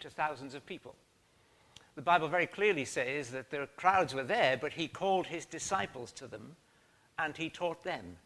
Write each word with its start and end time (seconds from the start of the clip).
to 0.00 0.10
thousands 0.10 0.54
of 0.54 0.64
people. 0.66 0.94
The 1.96 2.02
Bible 2.02 2.28
very 2.28 2.46
clearly 2.46 2.84
says 2.84 3.30
that 3.30 3.50
the 3.50 3.68
crowds 3.76 4.14
were 4.14 4.24
there, 4.24 4.56
but 4.56 4.72
he 4.72 4.88
called 4.88 5.26
his 5.26 5.44
disciples 5.44 6.12
to 6.12 6.26
them 6.26 6.56
and 7.18 7.36
he 7.36 7.50
taught 7.50 7.82
them. 7.82 8.16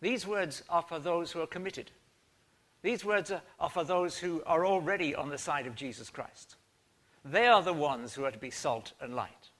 These 0.00 0.26
words 0.26 0.62
are 0.70 0.82
for 0.82 0.98
those 0.98 1.32
who 1.32 1.40
are 1.40 1.46
committed. 1.46 1.90
These 2.82 3.04
words 3.04 3.30
are 3.30 3.70
for 3.70 3.84
those 3.84 4.16
who 4.18 4.42
are 4.46 4.64
already 4.64 5.14
on 5.14 5.28
the 5.28 5.36
side 5.36 5.66
of 5.66 5.74
Jesus 5.74 6.08
Christ. 6.08 6.56
They 7.24 7.46
are 7.46 7.62
the 7.62 7.74
ones 7.74 8.14
who 8.14 8.24
are 8.24 8.30
to 8.30 8.38
be 8.38 8.50
salt 8.50 8.92
and 9.00 9.14
light. 9.14 9.50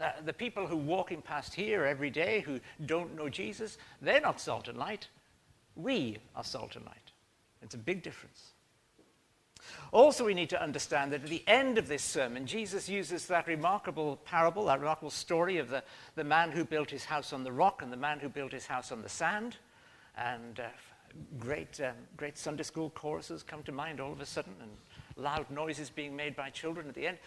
Uh, 0.00 0.10
the 0.24 0.32
people 0.32 0.66
who 0.66 0.76
walking 0.76 1.22
past 1.22 1.54
here 1.54 1.84
every 1.84 2.10
day 2.10 2.40
who 2.40 2.58
don't 2.84 3.16
know 3.16 3.28
Jesus, 3.28 3.78
they're 4.02 4.20
not 4.20 4.40
salt 4.40 4.68
and 4.68 4.76
light. 4.76 5.08
We 5.76 6.18
are 6.34 6.44
salt 6.44 6.74
and 6.74 6.84
light. 6.84 7.12
It's 7.62 7.74
a 7.74 7.78
big 7.78 8.02
difference. 8.02 8.52
Also, 9.92 10.24
we 10.24 10.34
need 10.34 10.50
to 10.50 10.62
understand 10.62 11.12
that 11.12 11.22
at 11.22 11.28
the 11.28 11.44
end 11.46 11.78
of 11.78 11.88
this 11.88 12.02
sermon, 12.02 12.46
Jesus 12.46 12.88
uses 12.88 13.26
that 13.26 13.46
remarkable 13.46 14.16
parable, 14.24 14.66
that 14.66 14.80
remarkable 14.80 15.10
story 15.10 15.58
of 15.58 15.68
the, 15.68 15.82
the 16.14 16.24
man 16.24 16.50
who 16.50 16.64
built 16.64 16.90
his 16.90 17.04
house 17.04 17.32
on 17.32 17.44
the 17.44 17.52
rock 17.52 17.82
and 17.82 17.92
the 17.92 17.96
man 17.96 18.18
who 18.18 18.28
built 18.28 18.52
his 18.52 18.66
house 18.66 18.92
on 18.92 19.02
the 19.02 19.08
sand. 19.08 19.56
And 20.16 20.60
uh, 20.60 20.64
great, 21.38 21.80
um, 21.80 21.94
great 22.16 22.38
Sunday 22.38 22.62
school 22.62 22.90
choruses 22.90 23.42
come 23.42 23.62
to 23.64 23.72
mind 23.72 24.00
all 24.00 24.12
of 24.12 24.20
a 24.20 24.26
sudden, 24.26 24.54
and 24.60 24.70
loud 25.16 25.50
noises 25.50 25.90
being 25.90 26.14
made 26.14 26.36
by 26.36 26.50
children 26.50 26.88
at 26.88 26.94
the 26.94 27.06
end. 27.06 27.18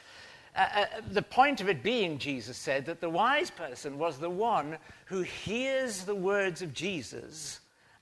Uh, 0.55 0.67
uh, 0.75 0.85
the 1.11 1.21
point 1.21 1.61
of 1.61 1.69
it 1.69 1.83
being, 1.83 2.17
Jesus 2.17 2.57
said, 2.57 2.85
that 2.85 3.01
the 3.01 3.09
wise 3.09 3.51
person 3.51 3.97
was 3.97 4.17
the 4.17 4.29
one 4.29 4.77
who 5.05 5.21
hears 5.21 6.03
the 6.03 6.15
words 6.15 6.61
of 6.61 6.73
Jesus 6.73 7.59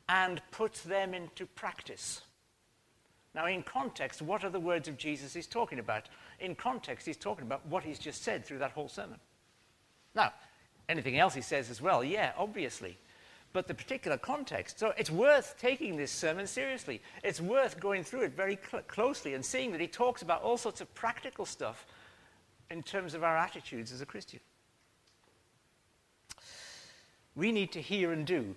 and 0.09 0.41
puts 0.51 0.81
them 0.81 1.13
into 1.13 1.45
practice. 1.45 2.21
Now, 3.37 3.45
in 3.45 3.61
context, 3.61 4.23
what 4.23 4.43
are 4.43 4.49
the 4.49 4.59
words 4.59 4.87
of 4.87 4.97
Jesus 4.97 5.35
he's 5.35 5.45
talking 5.45 5.77
about? 5.77 6.09
In 6.39 6.55
context, 6.55 7.05
he's 7.05 7.17
talking 7.17 7.45
about 7.45 7.63
what 7.67 7.83
he's 7.83 7.99
just 7.99 8.23
said 8.23 8.43
through 8.43 8.57
that 8.57 8.71
whole 8.71 8.89
sermon. 8.89 9.19
Now, 10.15 10.33
anything 10.89 11.19
else 11.19 11.35
he 11.35 11.41
says 11.41 11.69
as 11.69 11.79
well, 11.79 12.03
yeah, 12.03 12.31
obviously. 12.35 12.97
But 13.53 13.67
the 13.67 13.75
particular 13.75 14.17
context, 14.17 14.79
so 14.79 14.91
it's 14.97 15.11
worth 15.11 15.55
taking 15.59 15.97
this 15.97 16.09
sermon 16.09 16.47
seriously. 16.47 16.99
It's 17.23 17.39
worth 17.39 17.79
going 17.79 18.03
through 18.03 18.23
it 18.23 18.35
very 18.35 18.57
cl- 18.71 18.81
closely 18.87 19.35
and 19.35 19.45
seeing 19.45 19.71
that 19.71 19.81
he 19.81 19.87
talks 19.87 20.23
about 20.23 20.41
all 20.41 20.57
sorts 20.57 20.81
of 20.81 20.91
practical 20.95 21.45
stuff 21.45 21.85
in 22.71 22.81
terms 22.81 23.13
of 23.13 23.23
our 23.23 23.37
attitudes 23.37 23.91
as 23.91 24.01
a 24.01 24.05
Christian. 24.07 24.39
We 27.35 27.51
need 27.51 27.71
to 27.73 27.81
hear 27.83 28.13
and 28.13 28.25
do 28.25 28.55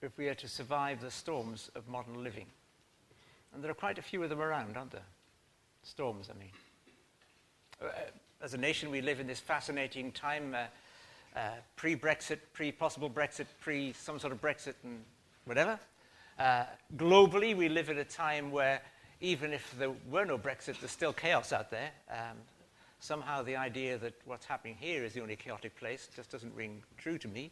if 0.00 0.16
we 0.16 0.28
are 0.28 0.34
to 0.36 0.46
survive 0.46 1.00
the 1.00 1.10
storms 1.10 1.72
of 1.74 1.88
modern 1.88 2.22
living. 2.22 2.46
And 3.54 3.62
there 3.62 3.70
are 3.70 3.74
quite 3.74 3.98
a 3.98 4.02
few 4.02 4.22
of 4.22 4.30
them 4.30 4.40
around, 4.40 4.76
aren't 4.76 4.92
there? 4.92 5.06
Storms, 5.82 6.28
I 6.30 6.38
mean. 6.38 6.50
Uh, 7.82 7.88
as 8.42 8.54
a 8.54 8.58
nation, 8.58 8.90
we 8.90 9.00
live 9.00 9.20
in 9.20 9.26
this 9.26 9.40
fascinating 9.40 10.12
time 10.12 10.54
uh, 10.54 11.38
uh, 11.38 11.50
pre 11.76 11.96
Brexit, 11.96 12.38
pre 12.52 12.72
possible 12.72 13.10
Brexit, 13.10 13.46
pre 13.60 13.92
some 13.92 14.18
sort 14.18 14.32
of 14.32 14.40
Brexit 14.40 14.74
and 14.84 15.00
whatever. 15.44 15.78
Uh, 16.38 16.64
globally, 16.96 17.56
we 17.56 17.68
live 17.68 17.90
at 17.90 17.96
a 17.96 18.04
time 18.04 18.50
where 18.50 18.80
even 19.20 19.52
if 19.52 19.74
there 19.78 19.92
were 20.08 20.24
no 20.24 20.38
Brexit, 20.38 20.80
there's 20.80 20.90
still 20.90 21.12
chaos 21.12 21.52
out 21.52 21.70
there. 21.70 21.90
Um, 22.10 22.36
somehow 23.00 23.42
the 23.42 23.56
idea 23.56 23.98
that 23.98 24.14
what's 24.24 24.46
happening 24.46 24.76
here 24.78 25.04
is 25.04 25.12
the 25.12 25.20
only 25.20 25.36
chaotic 25.36 25.76
place 25.76 26.08
just 26.14 26.30
doesn't 26.30 26.54
ring 26.54 26.82
true 26.96 27.18
to 27.18 27.28
me. 27.28 27.50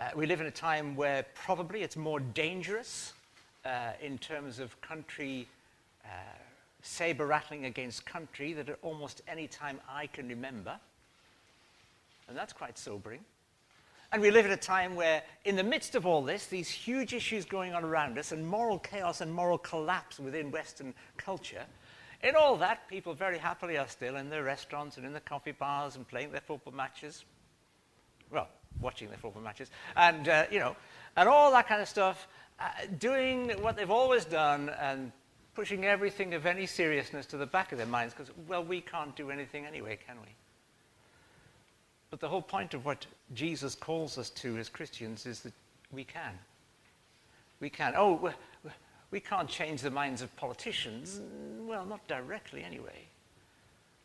Uh, 0.00 0.10
we 0.14 0.26
live 0.26 0.40
in 0.40 0.46
a 0.46 0.50
time 0.50 0.94
where 0.94 1.24
probably 1.34 1.82
it's 1.82 1.96
more 1.96 2.20
dangerous 2.20 3.12
uh, 3.66 3.92
in 4.00 4.18
terms 4.18 4.58
of 4.60 4.80
country 4.80 5.48
uh, 6.04 6.08
saber 6.82 7.26
rattling 7.26 7.64
against 7.64 8.06
country 8.06 8.52
that 8.52 8.68
at 8.68 8.78
almost 8.82 9.22
any 9.26 9.48
time 9.48 9.80
I 9.88 10.06
can 10.06 10.28
remember. 10.28 10.78
And 12.28 12.36
that's 12.36 12.52
quite 12.52 12.78
sobering. 12.78 13.20
And 14.12 14.22
we 14.22 14.30
live 14.30 14.46
at 14.46 14.52
a 14.52 14.56
time 14.56 14.94
where, 14.94 15.22
in 15.44 15.56
the 15.56 15.64
midst 15.64 15.96
of 15.96 16.06
all 16.06 16.22
this, 16.22 16.46
these 16.46 16.68
huge 16.68 17.12
issues 17.12 17.44
going 17.44 17.74
on 17.74 17.82
around 17.82 18.18
us, 18.18 18.30
and 18.30 18.46
moral 18.46 18.78
chaos 18.78 19.20
and 19.20 19.32
moral 19.32 19.58
collapse 19.58 20.20
within 20.20 20.52
Western 20.52 20.94
culture, 21.16 21.64
in 22.22 22.36
all 22.36 22.56
that, 22.56 22.88
people 22.88 23.14
very 23.14 23.38
happily 23.38 23.76
are 23.76 23.88
still 23.88 24.16
in 24.16 24.30
their 24.30 24.44
restaurants 24.44 24.96
and 24.96 25.04
in 25.04 25.12
their 25.12 25.20
coffee 25.20 25.52
bars 25.52 25.96
and 25.96 26.06
playing 26.06 26.30
their 26.30 26.40
football 26.40 26.72
matches. 26.72 27.24
Well, 28.30 28.48
watching 28.80 29.08
their 29.08 29.18
football 29.18 29.42
matches. 29.42 29.70
And, 29.96 30.28
uh, 30.28 30.46
you 30.50 30.60
know, 30.60 30.76
and 31.16 31.28
all 31.28 31.50
that 31.52 31.68
kind 31.68 31.82
of 31.82 31.88
stuff, 31.88 32.28
uh, 32.58 32.68
doing 32.98 33.50
what 33.62 33.76
they've 33.76 33.90
always 33.90 34.24
done 34.24 34.70
and 34.80 35.12
pushing 35.54 35.84
everything 35.84 36.34
of 36.34 36.46
any 36.46 36.66
seriousness 36.66 37.26
to 37.26 37.36
the 37.36 37.46
back 37.46 37.72
of 37.72 37.78
their 37.78 37.86
minds 37.86 38.14
because, 38.14 38.32
well, 38.46 38.64
we 38.64 38.80
can't 38.80 39.14
do 39.16 39.30
anything 39.30 39.64
anyway, 39.64 39.98
can 40.06 40.16
we? 40.20 40.28
But 42.10 42.20
the 42.20 42.28
whole 42.28 42.42
point 42.42 42.74
of 42.74 42.84
what 42.84 43.06
Jesus 43.34 43.74
calls 43.74 44.16
us 44.18 44.30
to 44.30 44.56
as 44.58 44.68
Christians 44.68 45.26
is 45.26 45.40
that 45.40 45.52
we 45.92 46.04
can. 46.04 46.32
We 47.60 47.70
can. 47.70 47.94
Oh, 47.96 48.32
we 49.10 49.20
can't 49.20 49.48
change 49.48 49.80
the 49.80 49.90
minds 49.90 50.22
of 50.22 50.34
politicians. 50.36 51.20
Well, 51.60 51.84
not 51.84 52.06
directly 52.06 52.62
anyway. 52.62 53.08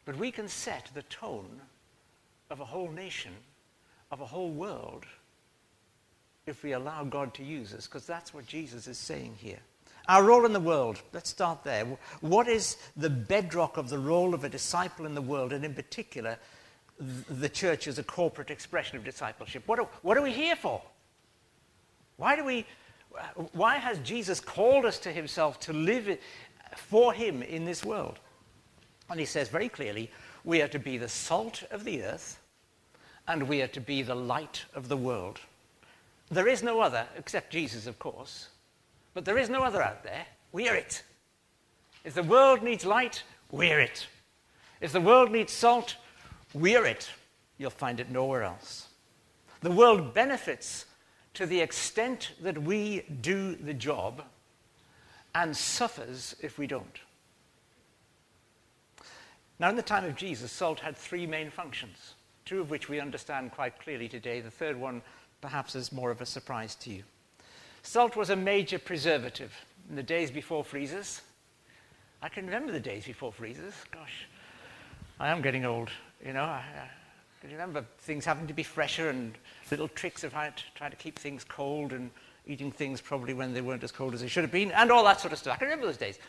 But 0.06 0.18
we 0.18 0.32
can 0.32 0.48
set 0.48 0.90
the 0.94 1.04
tone 1.04 1.62
of 2.50 2.60
a 2.60 2.66
whole 2.66 2.90
nation, 2.90 3.34
of 4.12 4.22
a 4.22 4.26
whole 4.26 4.52
world, 4.52 5.06
if 6.46 6.63
we 6.63 6.74
allow 6.74 7.03
God 7.03 7.34
to 7.35 7.44
use 7.44 7.74
us, 7.74 7.88
because 7.88 8.06
that's 8.06 8.34
what 8.34 8.46
Jesus 8.46 8.88
is 8.88 8.97
saying 8.97 9.35
here. 9.38 9.59
Our 10.07 10.24
role 10.24 10.46
in 10.46 10.53
the 10.53 10.59
world, 10.59 11.02
let's 11.13 11.29
start 11.29 11.63
there. 11.63 11.85
What 12.22 12.47
is 12.47 12.78
the 12.97 13.09
bedrock 13.09 13.78
of 13.78 13.90
the 13.90 14.00
role 14.00 14.34
of 14.34 14.44
a 14.44 14.50
disciple 14.50 15.06
in 15.06 15.13
the 15.13 15.22
world, 15.22 15.53
and 15.53 15.63
in 15.63 15.74
particular, 15.74 16.38
the 17.29 17.50
church 17.50 17.88
as 17.88 18.00
a 18.00 18.03
corporate 18.03 18.50
expression 18.50 18.97
of 18.97 19.03
discipleship? 19.03 19.63
What 19.68 19.79
are, 19.79 19.88
what 20.02 20.18
are 20.18 20.24
we 20.24 20.31
here 20.31 20.56
for? 20.56 20.81
Why, 22.18 22.35
do 22.35 22.44
we, 22.44 22.66
why 23.53 23.78
has 23.78 24.00
Jesus 24.00 24.40
called 24.40 24.85
us 24.85 24.97
to 25.00 25.12
himself 25.12 25.59
to 25.62 25.73
live 25.73 26.18
for 26.75 27.13
him 27.13 27.44
in 27.44 27.66
this 27.66 27.85
world? 27.85 28.19
And 29.09 29.19
he 29.19 29.25
says 29.25 29.50
very 29.50 29.69
clearly, 29.69 30.09
we 30.44 30.62
are 30.62 30.68
to 30.69 30.79
be 30.79 30.97
the 30.97 31.09
salt 31.09 31.63
of 31.69 31.84
the 31.84 32.03
earth, 32.03 32.40
and 33.28 33.47
we 33.47 33.62
are 33.62 33.68
to 33.68 33.81
be 33.81 34.02
the 34.02 34.16
light 34.16 34.66
of 34.73 34.88
the 34.88 34.97
world. 34.97 35.40
There 36.31 36.47
is 36.47 36.64
no 36.64 36.80
other, 36.80 37.06
except 37.18 37.52
Jesus, 37.52 37.88
of 37.88 38.00
course, 38.00 38.47
but 39.14 39.25
there 39.25 39.38
is 39.38 39.50
no 39.50 39.64
other 39.64 39.81
out 39.81 40.02
there. 40.02 40.25
We're 40.53 40.75
it. 40.75 41.03
If 42.06 42.14
the 42.14 42.24
world 42.24 42.64
needs 42.64 42.86
light, 42.86 43.24
we're 43.52 43.81
it. 43.81 44.08
If 44.80 44.94
the 44.94 45.02
world 45.02 45.30
needs 45.30 45.52
salt, 45.52 45.97
we're 46.53 46.86
it. 46.86 47.09
You'll 47.58 47.70
find 47.70 48.00
it 48.00 48.09
nowhere 48.09 48.44
else. 48.44 48.88
The 49.59 49.72
world 49.72 50.14
benefits 50.14 50.86
to 51.34 51.46
the 51.46 51.59
extent 51.59 52.31
that 52.41 52.58
we 52.58 53.02
do 53.22 53.56
the 53.56 53.74
job 53.74 54.24
and 55.36 55.56
suffers 55.56 56.36
if 56.41 56.58
we 56.58 56.66
don't. 56.66 57.00
Now, 59.59 59.70
in 59.70 59.75
the 59.75 59.84
time 59.84 60.06
of 60.06 60.16
Jesus, 60.16 60.52
salt 60.52 60.80
had 60.80 60.97
three 60.97 61.28
main 61.28 61.52
functions, 61.52 62.16
two 62.46 62.62
of 62.62 62.70
which 62.70 62.90
we 62.90 63.00
understand 63.00 63.52
quite 63.52 63.80
clearly 63.80 64.08
today. 64.08 64.41
The 64.41 64.50
third 64.50 64.75
one 64.75 65.02
perhaps 65.41 65.75
is 65.75 65.91
more 65.91 66.12
of 66.12 66.22
a 66.22 66.25
surprise 66.25 66.75
to 66.75 66.91
you. 66.91 67.03
Salt 67.84 68.16
was 68.16 68.29
a 68.29 68.35
major 68.35 68.79
preservative 68.79 69.53
in 69.90 69.96
the 69.96 70.03
days 70.03 70.31
before 70.31 70.63
freezers. 70.63 71.22
I 72.22 72.29
can 72.29 72.46
remember 72.46 72.72
the 72.72 72.79
days 72.79 73.06
before 73.06 73.34
freezers. 73.34 73.74
Gosh, 73.91 74.28
I 75.19 75.29
am 75.29 75.41
getting 75.41 75.66
old. 75.66 75.90
You 76.24 76.34
know, 76.34 76.44
I, 76.44 76.63
I 76.75 77.41
can 77.41 77.52
remember 77.52 77.84
things 78.00 78.24
having 78.24 78.46
to 78.47 78.53
be 78.53 78.63
fresher 78.63 79.09
and 79.09 79.34
little 79.72 79.88
tricks 79.88 80.24
of 80.24 80.31
how 80.31 80.46
to 80.46 80.63
try 80.75 80.90
to 80.90 80.96
keep 80.96 81.18
things 81.18 81.44
cold 81.44 81.91
and 81.91 82.12
eating 82.46 82.72
things 82.72 83.02
probably 83.02 83.34
when 83.34 83.53
they 83.53 83.62
weren't 83.62 83.84
as 83.84 83.91
cold 83.91 84.13
as 84.13 84.22
they 84.22 84.28
should 84.28 84.44
have 84.44 84.52
been 84.52 84.72
and 84.72 84.91
all 84.91 85.03
that 85.03 85.19
sort 85.19 85.34
of 85.34 85.40
stuff. 85.40 85.56
I 85.56 85.58
can 85.58 85.68
remember 85.68 85.88
those 85.88 85.97
days. 85.97 86.19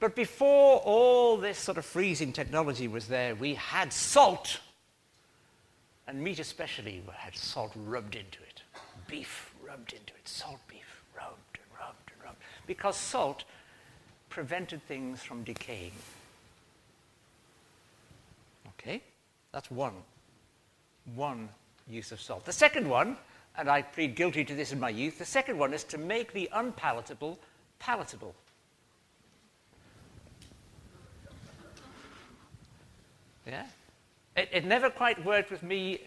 But 0.00 0.16
before 0.16 0.78
all 0.78 1.36
this 1.36 1.58
sort 1.58 1.78
of 1.78 1.84
freezing 1.84 2.32
technology 2.32 2.88
was 2.88 3.06
there, 3.06 3.36
we 3.36 3.54
had 3.54 3.92
salt 3.92 4.58
and 6.06 6.22
meat 6.22 6.38
especially 6.38 7.02
had 7.16 7.36
salt 7.36 7.72
rubbed 7.76 8.14
into 8.14 8.42
it. 8.42 8.62
Beef 9.08 9.54
rubbed 9.66 9.92
into 9.92 10.12
it. 10.14 10.26
Salt 10.26 10.60
beef 10.68 11.02
rubbed 11.16 11.58
and 11.58 11.78
rubbed 11.78 12.10
and 12.12 12.24
rubbed. 12.24 12.38
Because 12.66 12.96
salt 12.96 13.44
prevented 14.28 14.82
things 14.86 15.22
from 15.22 15.44
decaying. 15.44 15.92
Okay? 18.68 19.02
That's 19.52 19.70
one. 19.70 19.94
One 21.14 21.48
use 21.88 22.12
of 22.12 22.20
salt. 22.20 22.44
The 22.44 22.52
second 22.52 22.88
one, 22.88 23.16
and 23.56 23.68
I 23.68 23.82
plead 23.82 24.16
guilty 24.16 24.44
to 24.44 24.54
this 24.54 24.72
in 24.72 24.80
my 24.80 24.90
youth, 24.90 25.18
the 25.18 25.24
second 25.24 25.58
one 25.58 25.74
is 25.74 25.84
to 25.84 25.98
make 25.98 26.32
the 26.32 26.48
unpalatable 26.52 27.38
palatable. 27.78 28.34
Yeah? 33.46 33.66
It, 34.36 34.48
it 34.52 34.64
never 34.64 34.88
quite 34.90 35.24
worked 35.24 35.50
with 35.50 35.62
me 35.62 36.00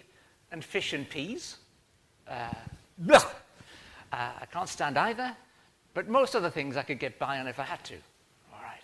and 0.52 0.64
fish 0.64 0.94
and 0.94 1.10
peas. 1.10 1.58
Uh, 2.28 2.50
uh, 3.12 3.24
I 4.12 4.46
can't 4.52 4.70
stand 4.70 4.98
either, 4.98 5.36
but 5.94 6.08
most 6.08 6.36
other 6.36 6.50
things 6.50 6.78
I 6.78 6.84
could 6.84 7.00
get 7.00 7.20
by 7.20 7.40
on 7.40 7.48
if 7.48 7.60
I 7.60 7.64
had 7.64 7.84
to. 7.86 7.96
All 8.54 8.62
right. 8.64 8.82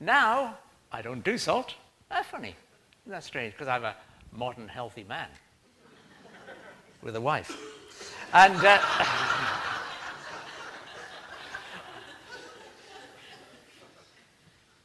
Now, 0.00 0.58
I 0.92 1.00
don't 1.02 1.24
do 1.24 1.38
salt. 1.38 1.74
That's 2.10 2.28
funny. 2.28 2.56
That's 3.06 3.26
strange 3.26 3.54
because 3.54 3.68
I'm 3.68 3.84
a 3.84 3.94
modern, 4.32 4.68
healthy 4.68 5.04
man 5.04 5.28
with 7.02 7.16
a 7.16 7.20
wife. 7.20 7.56
And. 8.34 8.56
Uh, 8.56 8.78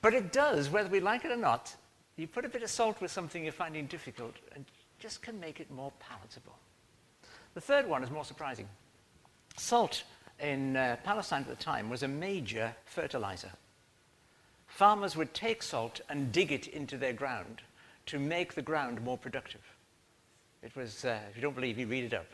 but 0.01 0.13
it 0.13 0.31
does, 0.31 0.69
whether 0.69 0.89
we 0.89 1.01
like 1.01 1.25
it 1.25 1.31
or 1.31 1.37
not, 1.37 1.75
you 2.17 2.27
put 2.27 2.45
a 2.45 2.49
bit 2.49 2.63
of 2.63 2.69
salt 2.69 3.01
with 3.01 3.11
something 3.11 3.43
you're 3.43 3.51
finding 3.51 3.85
difficult 3.87 4.35
and 4.55 4.65
just 4.99 5.21
can 5.21 5.39
make 5.39 5.59
it 5.59 5.71
more 5.71 5.91
palatable. 5.99 6.55
The 7.53 7.61
third 7.61 7.87
one 7.87 8.03
is 8.03 8.11
more 8.11 8.25
surprising. 8.25 8.67
Salt 9.57 10.03
in 10.39 10.75
uh, 10.75 10.97
Palestine 11.03 11.41
at 11.41 11.47
the 11.47 11.55
time 11.55 11.89
was 11.89 12.03
a 12.03 12.07
major 12.07 12.75
fertilizer. 12.85 13.51
Farmers 14.67 15.15
would 15.15 15.33
take 15.33 15.61
salt 15.61 16.01
and 16.09 16.31
dig 16.31 16.51
it 16.51 16.67
into 16.67 16.97
their 16.97 17.13
ground 17.13 17.61
to 18.07 18.19
make 18.19 18.53
the 18.53 18.61
ground 18.61 19.01
more 19.03 19.17
productive. 19.17 19.61
It 20.63 20.75
was, 20.75 21.05
uh, 21.05 21.19
if 21.29 21.35
you 21.35 21.41
don't 21.41 21.55
believe 21.55 21.77
me, 21.77 21.85
read 21.85 22.05
it 22.05 22.13
up. 22.13 22.25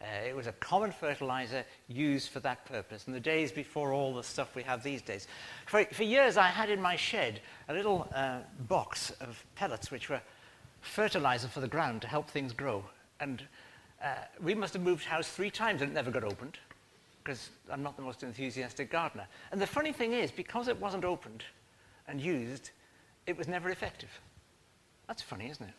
Uh, 0.00 0.28
it 0.28 0.36
was 0.36 0.46
a 0.46 0.52
common 0.52 0.92
fertilizer 0.92 1.64
used 1.88 2.28
for 2.28 2.40
that 2.40 2.64
purpose 2.66 3.06
in 3.06 3.12
the 3.12 3.20
days 3.20 3.50
before 3.50 3.92
all 3.92 4.14
the 4.14 4.22
stuff 4.22 4.54
we 4.54 4.62
have 4.62 4.82
these 4.82 5.00
days. 5.00 5.26
For, 5.66 5.84
for 5.86 6.02
years, 6.02 6.36
I 6.36 6.48
had 6.48 6.68
in 6.68 6.80
my 6.82 6.96
shed 6.96 7.40
a 7.68 7.72
little 7.72 8.08
uh, 8.14 8.40
box 8.68 9.10
of 9.20 9.42
pellets 9.54 9.90
which 9.90 10.10
were 10.10 10.20
fertilizer 10.82 11.48
for 11.48 11.60
the 11.60 11.68
ground 11.68 12.02
to 12.02 12.08
help 12.08 12.28
things 12.28 12.52
grow. 12.52 12.84
And 13.20 13.42
uh, 14.04 14.14
we 14.42 14.54
must 14.54 14.74
have 14.74 14.82
moved 14.82 15.04
house 15.04 15.28
three 15.28 15.50
times 15.50 15.80
and 15.80 15.90
it 15.90 15.94
never 15.94 16.10
got 16.10 16.24
opened 16.24 16.58
because 17.24 17.50
I'm 17.70 17.82
not 17.82 17.96
the 17.96 18.02
most 18.02 18.22
enthusiastic 18.22 18.90
gardener. 18.90 19.26
And 19.50 19.60
the 19.60 19.66
funny 19.66 19.92
thing 19.92 20.12
is, 20.12 20.30
because 20.30 20.68
it 20.68 20.80
wasn't 20.80 21.04
opened 21.04 21.42
and 22.06 22.20
used, 22.20 22.70
it 23.26 23.36
was 23.36 23.48
never 23.48 23.70
effective. 23.70 24.10
That's 25.08 25.22
funny, 25.22 25.50
isn't 25.50 25.66
it? 25.66 25.74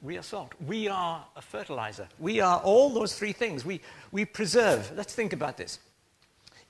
We 0.00 0.16
are 0.16 0.22
salt. 0.22 0.52
We 0.64 0.88
are 0.88 1.24
a 1.34 1.42
fertilizer. 1.42 2.08
We 2.18 2.40
are 2.40 2.60
all 2.60 2.90
those 2.90 3.18
three 3.18 3.32
things. 3.32 3.64
We, 3.64 3.80
we 4.12 4.24
preserve. 4.24 4.92
Let's 4.96 5.14
think 5.14 5.32
about 5.32 5.56
this. 5.56 5.80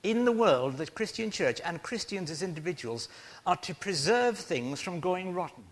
In 0.01 0.25
the 0.25 0.31
world, 0.31 0.77
the 0.77 0.87
Christian 0.87 1.29
church 1.29 1.61
and 1.63 1.83
Christians 1.83 2.31
as 2.31 2.41
individuals 2.41 3.09
are 3.45 3.57
to 3.57 3.75
preserve 3.75 4.37
things 4.37 4.81
from 4.81 4.99
going 4.99 5.33
rotten 5.33 5.63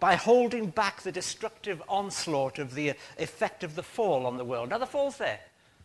by 0.00 0.14
holding 0.14 0.70
back 0.70 1.02
the 1.02 1.12
destructive 1.12 1.82
onslaught 1.88 2.58
of 2.58 2.74
the 2.74 2.94
effect 3.18 3.64
of 3.64 3.74
the 3.74 3.82
fall 3.82 4.24
on 4.24 4.36
the 4.36 4.44
world. 4.44 4.70
Now, 4.70 4.78
the 4.78 4.86
fall's 4.86 5.18
there. 5.18 5.40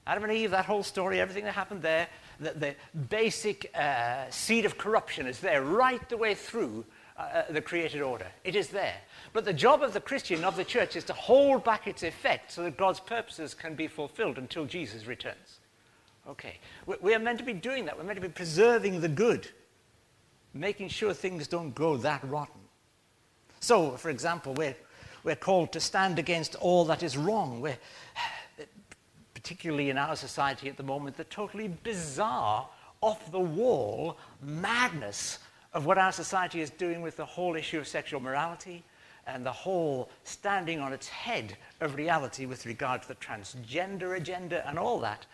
Adam 0.06 0.24
and 0.24 0.34
Eve, 0.34 0.52
that 0.52 0.66
whole 0.66 0.84
story, 0.84 1.20
everything 1.20 1.46
that 1.46 1.54
happened 1.54 1.82
there, 1.82 2.08
the, 2.40 2.52
the 2.52 2.76
basic 3.10 3.72
uh, 3.76 4.30
seed 4.30 4.66
of 4.66 4.78
corruption 4.78 5.28
is 5.28 5.40
there 5.40 5.64
right 5.64 6.08
the 6.10 6.18
way 6.18 6.36
through 6.36 6.86
uh, 7.18 7.22
uh, 7.22 7.52
the 7.52 7.62
created 7.62 8.02
order. 8.02 8.28
It 8.44 8.56
is 8.56 8.70
there. 8.70 8.96
But 9.34 9.46
the 9.46 9.54
job 9.54 9.84
of 9.84 9.94
the 9.94 10.02
Christian, 10.02 10.44
of 10.44 10.56
the 10.56 10.64
church, 10.64 10.96
is 10.96 11.04
to 11.06 11.14
hold 11.14 11.64
back 11.64 11.88
its 11.88 12.02
effect 12.02 12.52
so 12.52 12.64
that 12.64 12.76
God's 12.76 13.00
purposes 13.00 13.54
can 13.54 13.76
be 13.76 13.88
fulfilled 13.88 14.38
until 14.38 14.66
Jesus 14.66 15.06
returns. 15.06 15.60
Okay. 16.28 16.58
We 17.02 17.14
are 17.14 17.20
meant 17.20 17.38
to 17.40 17.46
be 17.46 17.54
doing 17.54 17.86
that. 17.86 17.98
We're 17.98 18.04
meant 18.04 18.18
to 18.18 18.28
be 18.28 18.34
preserving 18.34 19.02
the 19.02 19.10
good, 19.10 19.48
making 20.54 20.90
sure 20.90 21.14
things 21.14 21.48
don't 21.48 21.76
go 21.76 21.98
that 21.98 22.24
rotten. 22.24 22.62
So, 23.60 23.92
for 23.92 24.10
example, 24.10 24.54
we're, 24.54 24.76
we're 25.24 25.36
called 25.36 25.72
to 25.74 25.80
stand 25.80 26.18
against 26.18 26.56
all 26.56 26.86
that 26.86 27.04
is 27.04 27.16
wrong. 27.16 27.62
We're, 27.62 27.78
particularly 29.36 29.90
in 29.90 29.98
our 29.98 30.16
society 30.16 30.70
at 30.70 30.78
the 30.78 30.84
moment, 30.84 31.18
the 31.18 31.26
totally 31.26 31.68
bizarre, 31.68 32.68
off 33.02 33.32
the 33.32 33.40
wall 33.40 34.18
madness 34.42 35.40
of 35.74 35.86
what 35.86 35.98
our 35.98 36.12
society 36.12 36.62
is 36.62 36.70
doing 36.70 37.02
with 37.02 37.18
the 37.18 37.26
whole 37.26 37.56
issue 37.56 37.80
of 37.80 37.88
sexual 37.88 38.20
morality 38.20 38.84
and 39.26 39.46
the 39.46 39.52
whole 39.52 40.10
standing 40.24 40.80
on 40.80 40.94
its 40.94 41.08
head 41.08 41.58
of 41.82 41.96
reality 41.96 42.46
with 42.46 42.66
regard 42.66 43.02
to 43.02 43.08
the 43.08 43.16
transgender 43.16 44.18
agenda 44.18 44.68
and 44.68 44.78
all 44.78 45.00
that. 45.00 45.26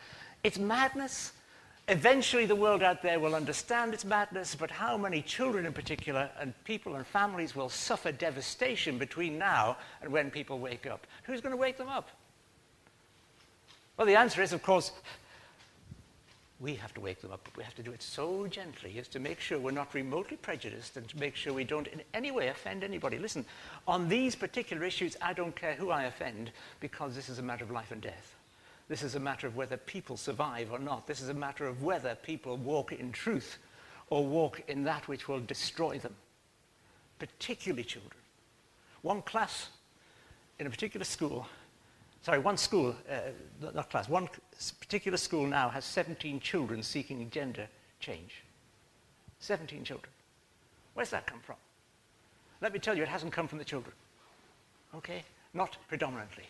It's 0.43 0.59
madness 0.59 1.33
Eventually, 1.89 2.45
the 2.45 2.55
world 2.55 2.83
out 2.83 3.01
there 3.01 3.19
will 3.19 3.33
understand 3.33 3.95
its 3.95 4.05
madness, 4.05 4.53
but 4.53 4.69
how 4.69 4.95
many 4.95 5.23
children 5.23 5.65
in 5.65 5.73
particular, 5.73 6.29
and 6.39 6.53
people 6.63 6.93
and 6.93 7.05
families 7.05 7.55
will 7.55 7.67
suffer 7.67 8.11
devastation 8.11 8.99
between 8.99 9.39
now 9.39 9.75
and 10.03 10.11
when 10.11 10.29
people 10.29 10.59
wake 10.59 10.85
up? 10.85 11.07
Who's 11.23 11.41
going 11.41 11.51
to 11.51 11.57
wake 11.57 11.79
them 11.79 11.89
up? 11.89 12.09
Well, 13.97 14.05
the 14.05 14.15
answer 14.15 14.43
is, 14.43 14.53
of 14.53 14.61
course, 14.61 14.91
we 16.59 16.75
have 16.75 16.93
to 16.93 17.01
wake 17.01 17.21
them 17.21 17.31
up, 17.31 17.41
but 17.43 17.55
we 17.55 17.63
have 17.63 17.75
to 17.75 17.83
do 17.83 17.91
it 17.91 18.03
so 18.03 18.45
gently 18.47 18.99
as 18.99 19.07
to 19.09 19.19
make 19.19 19.39
sure 19.39 19.57
we're 19.57 19.71
not 19.71 19.93
remotely 19.93 20.35
prejudiced 20.35 20.97
and 20.97 21.07
to 21.07 21.17
make 21.17 21.35
sure 21.35 21.53
we 21.53 21.63
don't 21.63 21.87
in 21.87 22.01
any 22.13 22.31
way 22.31 22.49
offend 22.49 22.83
anybody. 22.83 23.17
Listen, 23.17 23.45
on 23.87 24.09
these 24.09 24.35
particular 24.35 24.83
issues, 24.83 25.15
I 25.21 25.31
don't 25.33 25.55
care 25.55 25.73
who 25.73 25.89
I 25.89 26.03
offend 26.03 26.51
because 26.81 27.15
this 27.15 27.29
is 27.29 27.39
a 27.39 27.43
matter 27.43 27.63
of 27.63 27.71
life 27.71 27.91
and 27.91 28.01
death. 28.01 28.35
This 28.89 29.03
is 29.03 29.15
a 29.15 29.19
matter 29.19 29.47
of 29.47 29.55
whether 29.55 29.77
people 29.77 30.17
survive 30.17 30.71
or 30.71 30.79
not. 30.79 31.07
This 31.07 31.21
is 31.21 31.29
a 31.29 31.33
matter 31.33 31.65
of 31.65 31.81
whether 31.81 32.15
people 32.15 32.57
walk 32.57 32.91
in 32.91 33.11
truth 33.11 33.57
or 34.09 34.25
walk 34.25 34.61
in 34.67 34.83
that 34.83 35.07
which 35.07 35.27
will 35.27 35.39
destroy 35.39 35.97
them, 35.99 36.15
particularly 37.19 37.83
children. 37.83 38.13
One 39.01 39.21
class 39.21 39.69
in 40.57 40.67
a 40.67 40.69
particular 40.69 41.05
school, 41.05 41.47
sorry, 42.21 42.39
one 42.39 42.57
school, 42.57 42.95
uh, 43.09 43.71
not 43.73 43.89
class, 43.89 44.09
one 44.09 44.29
particular 44.79 45.17
school 45.17 45.45
now 45.45 45.69
has 45.69 45.85
17 45.85 46.39
children 46.39 46.83
seeking 46.83 47.29
gender 47.29 47.67
change. 47.99 48.43
17 49.39 49.83
children. 49.83 50.11
Where's 50.93 51.09
that 51.11 51.25
come 51.25 51.39
from? 51.39 51.55
Let 52.61 52.73
me 52.73 52.79
tell 52.79 52.95
you, 52.95 53.03
it 53.03 53.09
hasn't 53.09 53.31
come 53.31 53.47
from 53.47 53.57
the 53.57 53.65
children. 53.65 53.95
Okay? 54.95 55.23
Not 55.53 55.77
predominantly. 55.87 56.45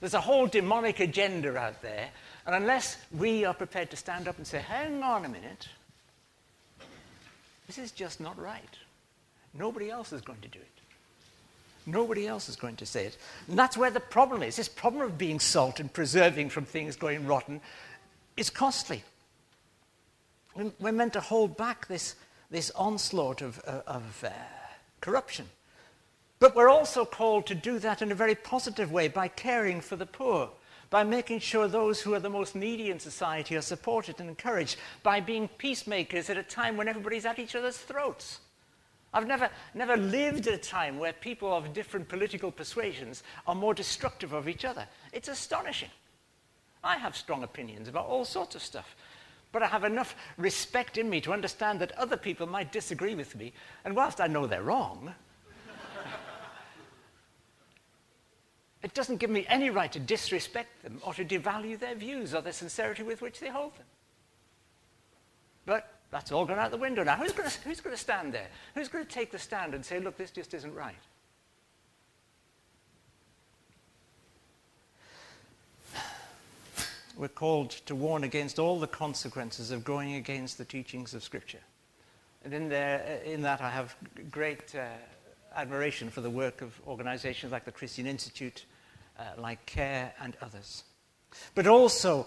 There's 0.00 0.14
a 0.14 0.20
whole 0.20 0.46
demonic 0.46 1.00
agenda 1.00 1.56
out 1.56 1.80
there, 1.80 2.10
and 2.44 2.54
unless 2.54 2.98
we 3.16 3.46
are 3.46 3.54
prepared 3.54 3.90
to 3.90 3.96
stand 3.96 4.28
up 4.28 4.36
and 4.36 4.46
say, 4.46 4.58
hang 4.58 5.02
on 5.02 5.24
a 5.24 5.28
minute, 5.28 5.68
this 7.66 7.78
is 7.78 7.92
just 7.92 8.20
not 8.20 8.38
right. 8.38 8.76
Nobody 9.54 9.90
else 9.90 10.12
is 10.12 10.20
going 10.20 10.40
to 10.42 10.48
do 10.48 10.58
it. 10.58 10.75
Nobody 11.86 12.26
else 12.26 12.48
is 12.48 12.56
going 12.56 12.76
to 12.76 12.86
say 12.86 13.06
it. 13.06 13.16
And 13.48 13.56
that's 13.56 13.76
where 13.76 13.90
the 13.90 14.00
problem 14.00 14.42
is. 14.42 14.56
This 14.56 14.68
problem 14.68 15.02
of 15.02 15.16
being 15.16 15.38
salt 15.38 15.78
and 15.78 15.92
preserving 15.92 16.50
from 16.50 16.64
things 16.64 16.96
going 16.96 17.26
rotten 17.26 17.60
is 18.36 18.50
costly. 18.50 19.04
We're 20.80 20.92
meant 20.92 21.12
to 21.12 21.20
hold 21.20 21.56
back 21.56 21.86
this, 21.86 22.16
this 22.50 22.70
onslaught 22.72 23.40
of, 23.40 23.62
uh, 23.66 23.82
of 23.86 24.24
uh, 24.24 24.30
corruption. 25.00 25.46
But 26.38 26.56
we're 26.56 26.68
also 26.68 27.04
called 27.04 27.46
to 27.46 27.54
do 27.54 27.78
that 27.78 28.02
in 28.02 28.10
a 28.10 28.16
very 28.16 28.34
positive 28.34 28.90
way 28.90 29.08
by 29.08 29.28
caring 29.28 29.80
for 29.80 29.96
the 29.96 30.06
poor, 30.06 30.50
by 30.90 31.04
making 31.04 31.40
sure 31.40 31.68
those 31.68 32.00
who 32.00 32.14
are 32.14 32.20
the 32.20 32.28
most 32.28 32.54
needy 32.54 32.90
in 32.90 32.98
society 32.98 33.56
are 33.56 33.62
supported 33.62 34.18
and 34.18 34.28
encouraged, 34.28 34.76
by 35.02 35.20
being 35.20 35.48
peacemakers 35.48 36.28
at 36.28 36.36
a 36.36 36.42
time 36.42 36.76
when 36.76 36.88
everybody's 36.88 37.26
at 37.26 37.38
each 37.38 37.54
other's 37.54 37.78
throats. 37.78 38.40
I've 39.16 39.26
never, 39.26 39.48
never 39.72 39.96
lived 39.96 40.46
at 40.46 40.52
a 40.52 40.58
time 40.58 40.98
where 40.98 41.14
people 41.14 41.50
of 41.50 41.72
different 41.72 42.06
political 42.06 42.50
persuasions 42.50 43.22
are 43.46 43.54
more 43.54 43.72
destructive 43.72 44.34
of 44.34 44.46
each 44.46 44.66
other. 44.66 44.86
It's 45.10 45.28
astonishing. 45.28 45.88
I 46.84 46.98
have 46.98 47.16
strong 47.16 47.42
opinions 47.42 47.88
about 47.88 48.04
all 48.04 48.26
sorts 48.26 48.54
of 48.56 48.62
stuff, 48.62 48.94
but 49.52 49.62
I 49.62 49.68
have 49.68 49.84
enough 49.84 50.14
respect 50.36 50.98
in 50.98 51.08
me 51.08 51.22
to 51.22 51.32
understand 51.32 51.80
that 51.80 51.92
other 51.92 52.18
people 52.18 52.46
might 52.46 52.72
disagree 52.72 53.14
with 53.14 53.34
me, 53.34 53.54
and 53.86 53.96
whilst 53.96 54.20
I 54.20 54.26
know 54.26 54.46
they're 54.46 54.62
wrong, 54.62 55.14
It 58.82 58.92
doesn't 58.92 59.16
give 59.16 59.30
me 59.30 59.46
any 59.48 59.70
right 59.70 59.90
to 59.92 59.98
disrespect 59.98 60.82
them 60.82 61.00
or 61.02 61.14
to 61.14 61.24
devalue 61.24 61.78
their 61.78 61.94
views 61.94 62.34
or 62.34 62.42
the 62.42 62.52
sincerity 62.52 63.02
with 63.02 63.22
which 63.22 63.40
they 63.40 63.48
hold 63.48 63.74
them. 63.78 63.86
But 65.64 65.95
that's 66.10 66.32
all 66.32 66.44
gone 66.44 66.58
out 66.58 66.70
the 66.70 66.76
window 66.76 67.02
now. 67.02 67.16
Who's 67.16 67.32
going 67.32 67.50
to, 67.50 67.60
who's 67.62 67.80
to 67.80 67.96
stand 67.96 68.32
there? 68.32 68.48
Who's 68.74 68.88
going 68.88 69.04
to 69.04 69.10
take 69.10 69.30
the 69.30 69.38
stand 69.38 69.74
and 69.74 69.84
say, 69.84 70.00
look, 70.00 70.16
this 70.16 70.30
just 70.30 70.54
isn't 70.54 70.74
right? 70.74 70.94
We're 77.16 77.28
called 77.28 77.70
to 77.86 77.94
warn 77.94 78.24
against 78.24 78.58
all 78.58 78.78
the 78.78 78.86
consequences 78.86 79.70
of 79.70 79.84
going 79.84 80.14
against 80.14 80.58
the 80.58 80.66
teachings 80.66 81.14
of 81.14 81.24
Scripture. 81.24 81.60
And 82.44 82.52
in, 82.52 82.68
there, 82.68 83.20
in 83.24 83.42
that, 83.42 83.62
I 83.62 83.70
have 83.70 83.96
great 84.30 84.74
uh, 84.74 84.84
admiration 85.56 86.10
for 86.10 86.20
the 86.20 86.30
work 86.30 86.60
of 86.60 86.78
organizations 86.86 87.52
like 87.52 87.64
the 87.64 87.72
Christian 87.72 88.06
Institute 88.06 88.66
uh, 89.18 89.22
like 89.38 89.64
CARE 89.64 90.12
and 90.20 90.36
others. 90.42 90.84
But 91.54 91.66
also, 91.66 92.26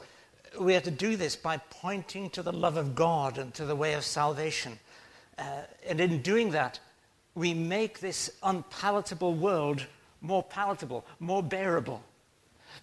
we 0.59 0.75
are 0.75 0.81
to 0.81 0.91
do 0.91 1.15
this 1.15 1.35
by 1.35 1.57
pointing 1.69 2.29
to 2.31 2.43
the 2.43 2.53
love 2.53 2.77
of 2.77 2.95
God 2.95 3.37
and 3.37 3.53
to 3.55 3.65
the 3.65 3.75
way 3.75 3.93
of 3.93 4.03
salvation. 4.03 4.79
Uh, 5.37 5.61
and 5.87 5.99
in 5.99 6.21
doing 6.21 6.51
that, 6.51 6.79
we 7.35 7.53
make 7.53 7.99
this 7.99 8.29
unpalatable 8.43 9.33
world 9.33 9.85
more 10.21 10.43
palatable, 10.43 11.05
more 11.19 11.43
bearable. 11.43 12.03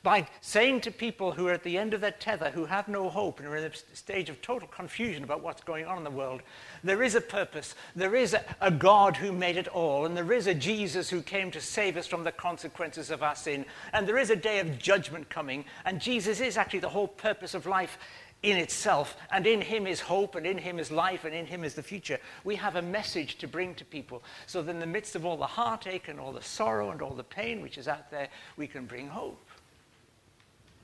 By 0.02 0.26
saying 0.40 0.80
to 0.82 0.90
people 0.90 1.32
who 1.32 1.46
are 1.48 1.52
at 1.52 1.62
the 1.62 1.78
end 1.78 1.94
of 1.94 2.00
their 2.00 2.10
tether, 2.10 2.50
who 2.50 2.66
have 2.66 2.88
no 2.88 3.08
hope 3.08 3.38
and 3.38 3.48
are 3.48 3.56
in 3.56 3.64
a 3.64 3.96
stage 3.96 4.28
of 4.28 4.40
total 4.42 4.68
confusion 4.68 5.24
about 5.24 5.42
what's 5.42 5.62
going 5.62 5.86
on 5.86 5.98
in 5.98 6.04
the 6.04 6.10
world, 6.10 6.42
there 6.84 7.02
is 7.02 7.14
a 7.14 7.20
purpose. 7.20 7.74
There 7.94 8.14
is 8.14 8.34
a, 8.34 8.44
a, 8.60 8.70
God 8.70 9.16
who 9.16 9.32
made 9.32 9.56
it 9.56 9.68
all, 9.68 10.06
and 10.06 10.16
there 10.16 10.32
is 10.32 10.46
a 10.46 10.54
Jesus 10.54 11.10
who 11.10 11.22
came 11.22 11.50
to 11.50 11.60
save 11.60 11.96
us 11.96 12.06
from 12.06 12.24
the 12.24 12.32
consequences 12.32 13.10
of 13.10 13.22
our 13.22 13.34
sin, 13.34 13.64
and 13.92 14.06
there 14.06 14.18
is 14.18 14.30
a 14.30 14.36
day 14.36 14.60
of 14.60 14.78
judgment 14.78 15.28
coming, 15.28 15.64
and 15.84 16.00
Jesus 16.00 16.40
is 16.40 16.56
actually 16.56 16.80
the 16.80 16.88
whole 16.88 17.08
purpose 17.08 17.54
of 17.54 17.66
life 17.66 17.98
in 18.42 18.56
itself, 18.56 19.16
and 19.30 19.46
in 19.46 19.60
him 19.60 19.86
is 19.86 20.00
hope, 20.00 20.34
and 20.34 20.46
in 20.46 20.58
him 20.58 20.78
is 20.78 20.90
life, 20.90 21.24
and 21.24 21.34
in 21.34 21.46
him 21.46 21.64
is 21.64 21.74
the 21.74 21.82
future. 21.82 22.18
We 22.44 22.54
have 22.56 22.76
a 22.76 22.82
message 22.82 23.38
to 23.38 23.48
bring 23.48 23.74
to 23.74 23.84
people 23.84 24.22
so 24.46 24.62
that 24.62 24.70
in 24.70 24.78
the 24.78 24.86
midst 24.86 25.16
of 25.16 25.24
all 25.24 25.36
the 25.36 25.46
heartache 25.46 26.08
and 26.08 26.20
all 26.20 26.32
the 26.32 26.42
sorrow 26.42 26.90
and 26.90 27.02
all 27.02 27.14
the 27.14 27.24
pain 27.24 27.60
which 27.60 27.78
is 27.78 27.88
out 27.88 28.10
there, 28.10 28.28
we 28.56 28.66
can 28.66 28.86
bring 28.86 29.08
hope. 29.08 29.48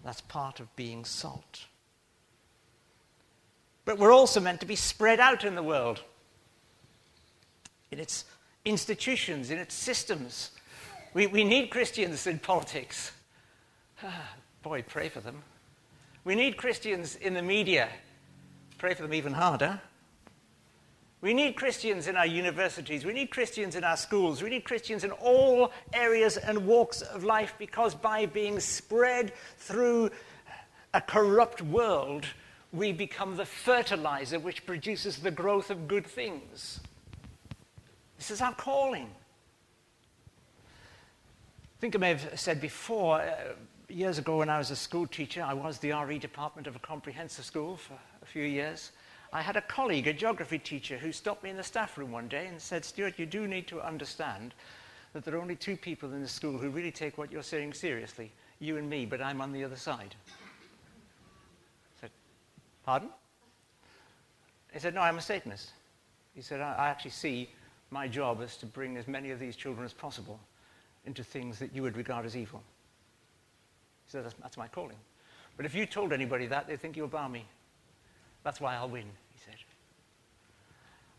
That's 0.04 0.20
part 0.20 0.60
of 0.60 0.74
being 0.76 1.04
salt. 1.04 1.66
But 3.84 3.98
we're 3.98 4.12
also 4.12 4.40
meant 4.40 4.60
to 4.60 4.66
be 4.66 4.76
spread 4.76 5.20
out 5.20 5.44
in 5.44 5.54
the 5.54 5.62
world, 5.62 6.02
in 7.90 7.98
its 7.98 8.24
institutions, 8.64 9.50
in 9.50 9.58
its 9.58 9.74
systems. 9.74 10.50
We, 11.14 11.26
we 11.26 11.44
need 11.44 11.70
Christians 11.70 12.26
in 12.26 12.38
politics. 12.38 13.12
Boy, 14.62 14.82
pray 14.82 15.08
for 15.08 15.20
them. 15.20 15.42
We 16.24 16.36
need 16.36 16.56
Christians 16.56 17.16
in 17.16 17.34
the 17.34 17.42
media. 17.42 17.88
Pray 18.78 18.94
for 18.94 19.02
them 19.02 19.14
even 19.14 19.32
harder. 19.32 19.80
We 21.22 21.34
need 21.34 21.54
Christians 21.54 22.08
in 22.08 22.16
our 22.16 22.26
universities. 22.26 23.04
We 23.04 23.12
need 23.12 23.30
Christians 23.30 23.76
in 23.76 23.84
our 23.84 23.96
schools. 23.96 24.42
We 24.42 24.50
need 24.50 24.64
Christians 24.64 25.04
in 25.04 25.12
all 25.12 25.70
areas 25.92 26.36
and 26.36 26.66
walks 26.66 27.00
of 27.00 27.22
life 27.22 27.54
because 27.58 27.94
by 27.94 28.26
being 28.26 28.58
spread 28.58 29.32
through 29.56 30.10
a 30.92 31.00
corrupt 31.00 31.62
world, 31.62 32.26
we 32.72 32.90
become 32.90 33.36
the 33.36 33.46
fertilizer 33.46 34.40
which 34.40 34.66
produces 34.66 35.18
the 35.18 35.30
growth 35.30 35.70
of 35.70 35.86
good 35.86 36.08
things. 36.08 36.80
This 38.18 38.32
is 38.32 38.40
our 38.40 38.54
calling. 38.54 39.08
I 40.66 41.80
think 41.80 41.94
I 41.94 41.98
may 41.98 42.08
have 42.08 42.38
said 42.38 42.60
before, 42.60 43.20
uh, 43.20 43.52
years 43.88 44.18
ago 44.18 44.38
when 44.38 44.48
I 44.48 44.58
was 44.58 44.72
a 44.72 44.76
school 44.76 45.06
teacher, 45.06 45.44
I 45.44 45.54
was 45.54 45.78
the 45.78 45.92
RE 45.92 46.18
department 46.18 46.66
of 46.66 46.74
a 46.74 46.80
comprehensive 46.80 47.44
school 47.44 47.76
for 47.76 47.96
a 48.22 48.26
few 48.26 48.42
years. 48.42 48.90
I 49.32 49.40
had 49.40 49.56
a 49.56 49.62
colleague, 49.62 50.06
a 50.08 50.12
geography 50.12 50.58
teacher, 50.58 50.98
who 50.98 51.10
stopped 51.10 51.42
me 51.42 51.50
in 51.50 51.56
the 51.56 51.62
staff 51.62 51.96
room 51.96 52.12
one 52.12 52.28
day 52.28 52.46
and 52.46 52.60
said, 52.60 52.84
Stuart, 52.84 53.18
you 53.18 53.24
do 53.24 53.48
need 53.48 53.66
to 53.68 53.80
understand 53.80 54.54
that 55.12 55.24
there 55.24 55.34
are 55.34 55.40
only 55.40 55.56
two 55.56 55.76
people 55.76 56.12
in 56.12 56.20
the 56.20 56.28
school 56.28 56.58
who 56.58 56.68
really 56.68 56.90
take 56.90 57.16
what 57.16 57.32
you're 57.32 57.42
saying 57.42 57.72
seriously 57.72 58.30
you 58.62 58.76
and 58.76 58.88
me, 58.88 59.04
but 59.04 59.20
I'm 59.20 59.40
on 59.40 59.52
the 59.52 59.64
other 59.64 59.76
side. 59.76 60.14
I 60.28 62.00
said, 62.00 62.10
Pardon? 62.86 63.08
He 64.72 64.78
said, 64.78 64.94
No, 64.94 65.00
I'm 65.00 65.18
a 65.18 65.22
Satanist. 65.22 65.72
He 66.34 66.42
said, 66.42 66.60
I, 66.60 66.74
I 66.74 66.88
actually 66.88 67.10
see 67.10 67.50
my 67.90 68.08
job 68.08 68.40
as 68.40 68.56
to 68.58 68.66
bring 68.66 68.96
as 68.96 69.08
many 69.08 69.30
of 69.30 69.40
these 69.40 69.56
children 69.56 69.84
as 69.84 69.92
possible 69.92 70.38
into 71.04 71.24
things 71.24 71.58
that 71.58 71.74
you 71.74 71.82
would 71.82 71.96
regard 71.96 72.24
as 72.24 72.36
evil. 72.36 72.62
He 74.06 74.12
said, 74.12 74.24
That's, 74.24 74.34
that's 74.40 74.56
my 74.56 74.68
calling. 74.68 74.96
But 75.56 75.66
if 75.66 75.74
you 75.74 75.84
told 75.84 76.12
anybody 76.12 76.46
that, 76.46 76.68
they'd 76.68 76.80
think 76.80 76.96
you're 76.96 77.08
balmy. 77.08 77.44
That's 78.44 78.60
why 78.60 78.74
I'll 78.74 78.88
win. 78.88 79.06
He 79.32 79.40
said. 79.44 79.56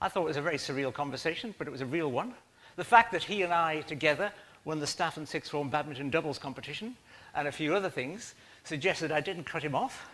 I 0.02 0.10
thought 0.10 0.24
it 0.24 0.28
was 0.28 0.38
a 0.38 0.42
very 0.42 0.58
surreal 0.58 0.94
conversation, 0.94 1.56
but 1.58 1.68
it 1.68 1.72
was 1.72 1.82
a 1.82 1.86
real 1.86 2.12
one. 2.12 2.34
The 2.76 2.84
fact 2.84 3.12
that 3.12 3.24
he 3.24 3.44
and 3.44 3.54
I 3.54 3.82
together 3.82 4.32
won 4.66 4.80
the 4.80 4.88
staff 4.88 5.18
and 5.18 5.28
sixth 5.28 5.52
form 5.52 5.70
badminton 5.70 6.10
doubles 6.10 6.40
competition 6.40 6.96
and 7.36 7.48
a 7.48 7.52
few 7.52 7.76
other 7.76 7.90
things 7.90 8.36
suggested 8.64 9.12
I 9.12 9.22
didn't 9.22 9.44
cut 9.46 9.64
him 9.64 9.76
off. 9.76 10.10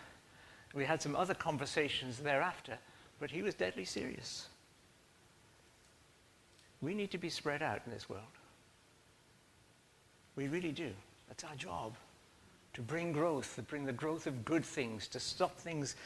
We 0.74 0.84
had 0.84 1.02
some 1.02 1.16
other 1.16 1.34
conversations 1.34 2.18
thereafter, 2.18 2.78
but 3.18 3.30
he 3.30 3.42
was 3.42 3.54
deadly 3.54 3.84
serious. 3.84 4.48
We 6.80 6.94
need 6.94 7.10
to 7.10 7.18
be 7.18 7.28
spread 7.28 7.62
out 7.62 7.82
in 7.84 7.92
this 7.92 8.08
world. 8.08 8.24
We 10.36 10.48
really 10.48 10.72
do. 10.72 10.90
That's 11.28 11.44
our 11.44 11.54
job. 11.56 11.94
To 12.74 12.82
bring 12.82 13.12
growth, 13.12 13.56
to 13.56 13.62
bring 13.62 13.84
the 13.84 13.92
growth 13.92 14.26
of 14.26 14.44
good 14.44 14.64
things, 14.64 15.08
to 15.08 15.20
stop 15.20 15.58
things 15.58 15.96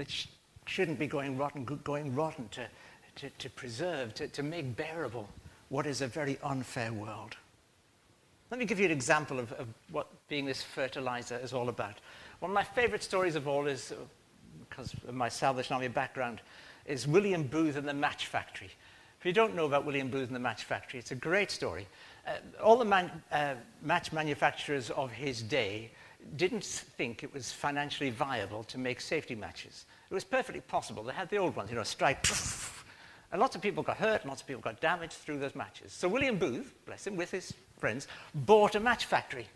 that 0.00 0.10
sh- 0.10 0.28
shouldn't 0.64 0.98
be 0.98 1.06
going 1.06 1.36
rotten, 1.36 1.62
going 1.84 2.14
rotten, 2.14 2.48
to, 2.48 2.66
to, 3.16 3.28
to 3.28 3.50
preserve, 3.50 4.14
to, 4.14 4.26
to 4.28 4.42
make 4.42 4.74
bearable 4.74 5.28
what 5.68 5.86
is 5.86 6.00
a 6.00 6.06
very 6.06 6.38
unfair 6.42 6.90
world. 6.90 7.36
Let 8.50 8.58
me 8.58 8.64
give 8.64 8.80
you 8.80 8.86
an 8.86 8.92
example 8.92 9.38
of, 9.38 9.52
of 9.52 9.68
what 9.92 10.06
being 10.28 10.46
this 10.46 10.62
fertilizer 10.62 11.38
is 11.42 11.52
all 11.52 11.68
about. 11.68 11.96
One 12.38 12.50
of 12.50 12.54
my 12.54 12.64
favorite 12.64 13.02
stories 13.02 13.36
of 13.36 13.46
all 13.46 13.66
is, 13.66 13.92
because 14.70 14.94
of 15.06 15.14
my 15.14 15.28
Salvation 15.28 15.74
Army 15.74 15.88
background, 15.88 16.40
is 16.86 17.06
William 17.06 17.42
Booth 17.42 17.76
and 17.76 17.86
the 17.86 17.92
Match 17.92 18.26
Factory. 18.26 18.70
If 19.20 19.26
you 19.26 19.34
don't 19.34 19.54
know 19.54 19.66
about 19.66 19.84
William 19.84 20.08
Booth 20.08 20.28
and 20.28 20.34
the 20.34 20.40
Match 20.40 20.64
Factory, 20.64 20.98
it's 20.98 21.10
a 21.10 21.14
great 21.14 21.50
story. 21.50 21.86
Uh, 22.26 22.32
all 22.62 22.78
the 22.78 22.86
man, 22.86 23.10
uh, 23.30 23.52
match 23.82 24.12
manufacturers 24.12 24.88
of 24.88 25.10
his 25.10 25.42
day 25.42 25.90
didn't 26.36 26.64
think 26.64 27.22
it 27.22 27.32
was 27.32 27.52
financially 27.52 28.10
viable 28.10 28.64
to 28.64 28.78
make 28.78 29.00
safety 29.00 29.34
matches. 29.34 29.86
It 30.10 30.14
was 30.14 30.24
perfectly 30.24 30.60
possible. 30.60 31.02
They 31.02 31.12
had 31.12 31.30
the 31.30 31.38
old 31.38 31.56
ones, 31.56 31.70
you 31.70 31.76
know, 31.76 31.82
strike, 31.82 32.26
and 33.32 33.40
lots 33.40 33.54
of 33.54 33.62
people 33.62 33.82
got 33.82 33.96
hurt, 33.96 34.26
lots 34.26 34.40
of 34.40 34.46
people 34.46 34.62
got 34.62 34.80
damaged 34.80 35.12
through 35.12 35.38
those 35.38 35.54
matches. 35.54 35.92
So 35.92 36.08
William 36.08 36.36
Booth, 36.36 36.74
bless 36.86 37.06
him, 37.06 37.16
with 37.16 37.30
his 37.30 37.54
friends, 37.78 38.08
bought 38.34 38.74
a 38.74 38.80
match 38.80 39.04
factory. 39.04 39.46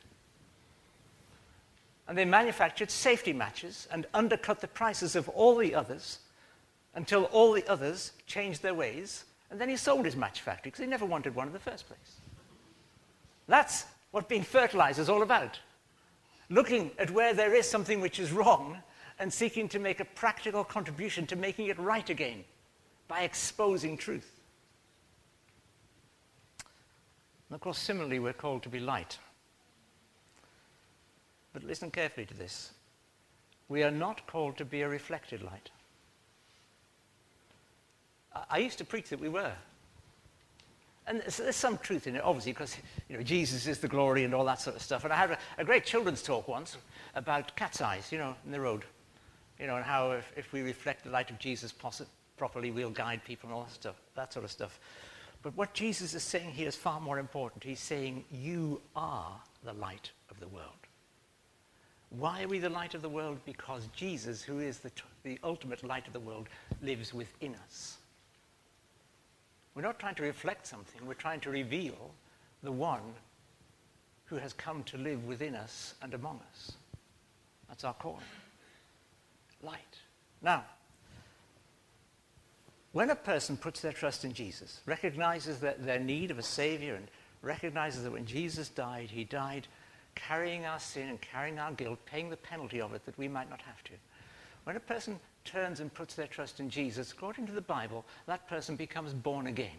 And 2.07 2.17
they 2.17 2.25
manufactured 2.25 2.91
safety 2.91 3.33
matches 3.33 3.89
and 3.91 4.07
undercut 4.15 4.61
the 4.61 4.69
prices 4.69 5.17
of 5.17 5.29
all 5.31 5.57
the 5.57 5.75
others 5.75 6.19
until 6.95 7.25
all 7.25 7.53
the 7.53 7.67
others 7.67 8.13
changed 8.27 8.63
their 8.63 8.75
ways. 8.75 9.25
And 9.51 9.61
then 9.61 9.69
he 9.69 9.77
sold 9.77 10.05
his 10.05 10.15
match 10.15 10.41
factory 10.41 10.71
because 10.71 10.85
he 10.85 10.87
never 10.87 11.07
wanted 11.07 11.35
one 11.35 11.47
in 11.47 11.53
the 11.53 11.59
first 11.59 11.89
place. 11.89 12.21
That's 13.49 13.85
what 14.11 14.29
being 14.29 14.43
fertilized 14.43 14.99
is 14.99 15.09
all 15.09 15.23
about. 15.23 15.59
Looking 16.51 16.91
at 16.99 17.11
where 17.11 17.35
there 17.35 17.55
is 17.55 17.69
something 17.69 18.01
which 18.01 18.19
is 18.19 18.33
wrong 18.33 18.79
and 19.19 19.33
seeking 19.33 19.69
to 19.71 19.79
make 19.79 20.01
a 20.01 20.05
practical 20.05 20.65
contribution 20.65 21.27
to 21.29 21.37
making 21.37 21.69
it 21.69 21.79
right 21.79 22.09
again 22.11 22.45
by 23.09 23.21
exposing 23.21 23.97
truth. 23.97 24.41
And 27.49 27.55
of 27.55 27.61
course, 27.61 27.79
similarly, 27.79 28.19
we're 28.19 28.33
called 28.33 28.63
to 28.65 28.69
be 28.69 28.81
light. 28.81 29.19
But 31.53 31.63
listen 31.63 31.91
carefully 31.91 32.27
to 32.27 32.35
this. 32.35 32.73
We 33.69 33.83
are 33.83 33.91
not 33.91 34.27
called 34.27 34.57
to 34.59 34.65
be 34.65 34.83
a 34.83 34.89
reflected 34.89 35.43
light. 35.43 35.71
I 38.51 38.59
used 38.59 38.79
to 38.79 38.85
preach 38.85 39.09
that 39.11 39.21
we 39.21 39.29
were. 39.29 39.53
And 41.07 41.21
there's 41.21 41.57
some 41.57 41.77
truth 41.79 42.07
in 42.07 42.17
it, 42.17 42.23
obviously, 42.25 42.53
because 42.53 42.77
you 43.09 43.17
know, 43.17 43.23
Jesus 43.23 43.67
is 43.67 43.79
the 43.79 43.89
glory 43.89 44.25
and 44.25 44.35
all 44.35 44.45
that 44.47 44.61
sort 44.61 44.77
of 44.77 44.83
stuff. 44.83 45.05
And 45.05 45.13
I 45.13 45.17
had 45.17 45.33
a, 45.33 45.39
a 45.59 45.65
great 45.65 45.85
children's 45.85 46.23
talk 46.23 46.49
once 46.49 46.79
about 47.15 47.55
cat's 47.57 47.81
eyes, 47.83 48.11
you 48.11 48.19
know, 48.19 48.35
in 48.47 48.53
the 48.53 48.61
road. 48.61 48.85
You 49.61 49.67
know, 49.67 49.77
and 49.77 49.85
how 49.85 50.13
if, 50.13 50.33
if 50.37 50.53
we 50.53 50.63
reflect 50.63 51.05
the 51.05 51.11
light 51.11 51.31
of 51.31 51.39
Jesus 51.39 51.73
properly, 52.37 52.71
we'll 52.71 52.91
guide 52.91 53.23
people 53.25 53.49
and 53.49 53.57
all 53.57 53.65
that 53.65 53.73
stuff, 53.73 53.97
that 54.17 54.33
sort 54.33 54.45
of 54.45 54.51
stuff. 54.51 54.81
But 55.43 55.55
what 55.57 55.75
Jesus 55.75 56.15
is 56.15 56.23
saying 56.23 56.53
here 56.53 56.69
is 56.69 56.75
far 56.75 57.01
more 57.01 57.19
important. 57.19 57.63
He's 57.63 57.81
saying, 57.81 58.25
You 58.31 58.81
are 58.97 59.39
the 59.63 59.75
light 59.75 60.11
of 60.31 60.41
the 60.41 60.49
world. 60.49 60.71
Why 62.09 62.45
are 62.45 62.49
we 62.49 62.59
the 62.59 62.71
light 62.71 62.95
of 62.95 63.03
the 63.03 63.09
world? 63.09 63.39
Because 63.45 63.89
Jesus, 63.95 64.43
who 64.43 64.61
is 64.61 64.79
the, 64.79 64.91
the 65.23 65.39
ultimate 65.45 65.85
light 65.85 66.07
of 66.07 66.13
the 66.13 66.21
world, 66.21 66.49
lives 66.81 67.13
within 67.13 67.55
us. 67.67 67.99
We're 69.75 69.83
not 69.83 69.99
trying 69.99 70.15
to 70.17 70.23
reflect 70.23 70.67
something, 70.67 71.07
we're 71.07 71.15
trying 71.15 71.41
to 71.41 71.51
reveal 71.51 72.13
the 72.63 72.73
one 72.73 73.03
who 74.27 74.37
has 74.37 74.53
come 74.53 74.83
to 74.85 74.97
live 74.97 75.25
within 75.25 75.55
us 75.55 75.95
and 76.01 76.15
among 76.15 76.41
us. 76.53 76.73
That's 77.69 77.85
our 77.85 77.95
calling. 77.95 78.23
Light. 79.63 79.99
Now, 80.43 80.65
when 82.93 83.11
a 83.11 83.17
person 83.17 83.57
puts 83.57 83.81
their 83.81 83.93
trust 83.93 84.25
in 84.25 84.33
Jesus, 84.33 84.81
recognizes 84.87 85.59
that 85.61 85.85
their 85.85 85.99
need 85.99 86.31
of 86.31 86.39
a 86.39 86.43
Savior, 86.43 86.95
and 86.95 87.09
recognizes 87.43 88.05
that 88.05 88.13
when 88.13 88.27
Jesus 88.27 88.69
died, 88.69 89.11
he 89.11 89.25
died 89.25 89.67
carrying 90.15 90.65
our 90.65 90.79
sin 90.79 91.09
and 91.09 91.21
carrying 91.21 91.59
our 91.59 91.73
guilt, 91.73 91.99
paying 92.07 92.31
the 92.31 92.37
penalty 92.37 92.81
of 92.81 92.95
it 92.95 93.05
that 93.05 93.19
we 93.19 93.27
might 93.27 93.51
not 93.51 93.61
have 93.63 93.83
to. 93.85 93.93
When 94.63 94.77
a 94.77 94.81
person 94.81 95.19
turns 95.45 95.81
and 95.81 95.93
puts 95.93 96.15
their 96.15 96.27
trust 96.27 96.61
in 96.61 96.71
Jesus, 96.71 97.13
according 97.13 97.47
to 97.47 97.53
the 97.53 97.61
Bible, 97.61 98.05
that 98.27 98.49
person 98.49 98.77
becomes 98.77 99.13
born 99.13 99.47
again. 99.47 99.79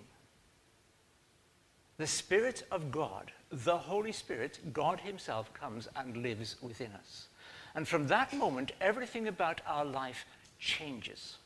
The 1.98 2.08
Spirit 2.08 2.64
of 2.72 2.92
God, 2.92 3.32
the 3.50 3.78
Holy 3.78 4.12
Spirit, 4.12 4.60
God 4.74 5.00
Himself 5.00 5.54
comes 5.54 5.88
and 5.96 6.18
lives 6.18 6.58
within 6.62 6.92
us. 6.92 7.28
And 7.74 7.88
from 7.88 8.08
that 8.08 8.34
moment, 8.34 8.74
everything 8.82 9.28
about 9.28 9.62
our 9.66 9.86
life 9.86 10.26
changes. 10.60 11.38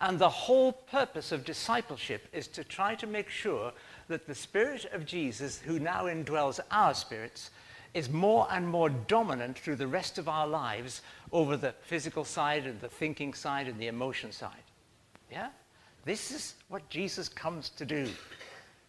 And 0.00 0.18
the 0.18 0.28
whole 0.28 0.72
purpose 0.72 1.32
of 1.32 1.44
discipleship 1.44 2.28
is 2.32 2.46
to 2.48 2.64
try 2.64 2.94
to 2.96 3.06
make 3.06 3.28
sure 3.28 3.72
that 4.08 4.26
the 4.26 4.34
Spirit 4.34 4.86
of 4.92 5.04
Jesus, 5.04 5.58
who 5.58 5.78
now 5.78 6.04
indwells 6.04 6.60
our 6.70 6.94
spirits, 6.94 7.50
is 7.94 8.08
more 8.10 8.46
and 8.50 8.68
more 8.68 8.88
dominant 8.88 9.58
through 9.58 9.76
the 9.76 9.86
rest 9.86 10.18
of 10.18 10.28
our 10.28 10.46
lives 10.46 11.02
over 11.32 11.56
the 11.56 11.72
physical 11.82 12.24
side 12.24 12.66
and 12.66 12.80
the 12.80 12.88
thinking 12.88 13.34
side 13.34 13.66
and 13.68 13.78
the 13.78 13.86
emotion 13.86 14.32
side. 14.32 14.52
Yeah? 15.30 15.48
This 16.04 16.30
is 16.30 16.54
what 16.68 16.88
Jesus 16.88 17.28
comes 17.28 17.70
to 17.70 17.84
do, 17.84 18.08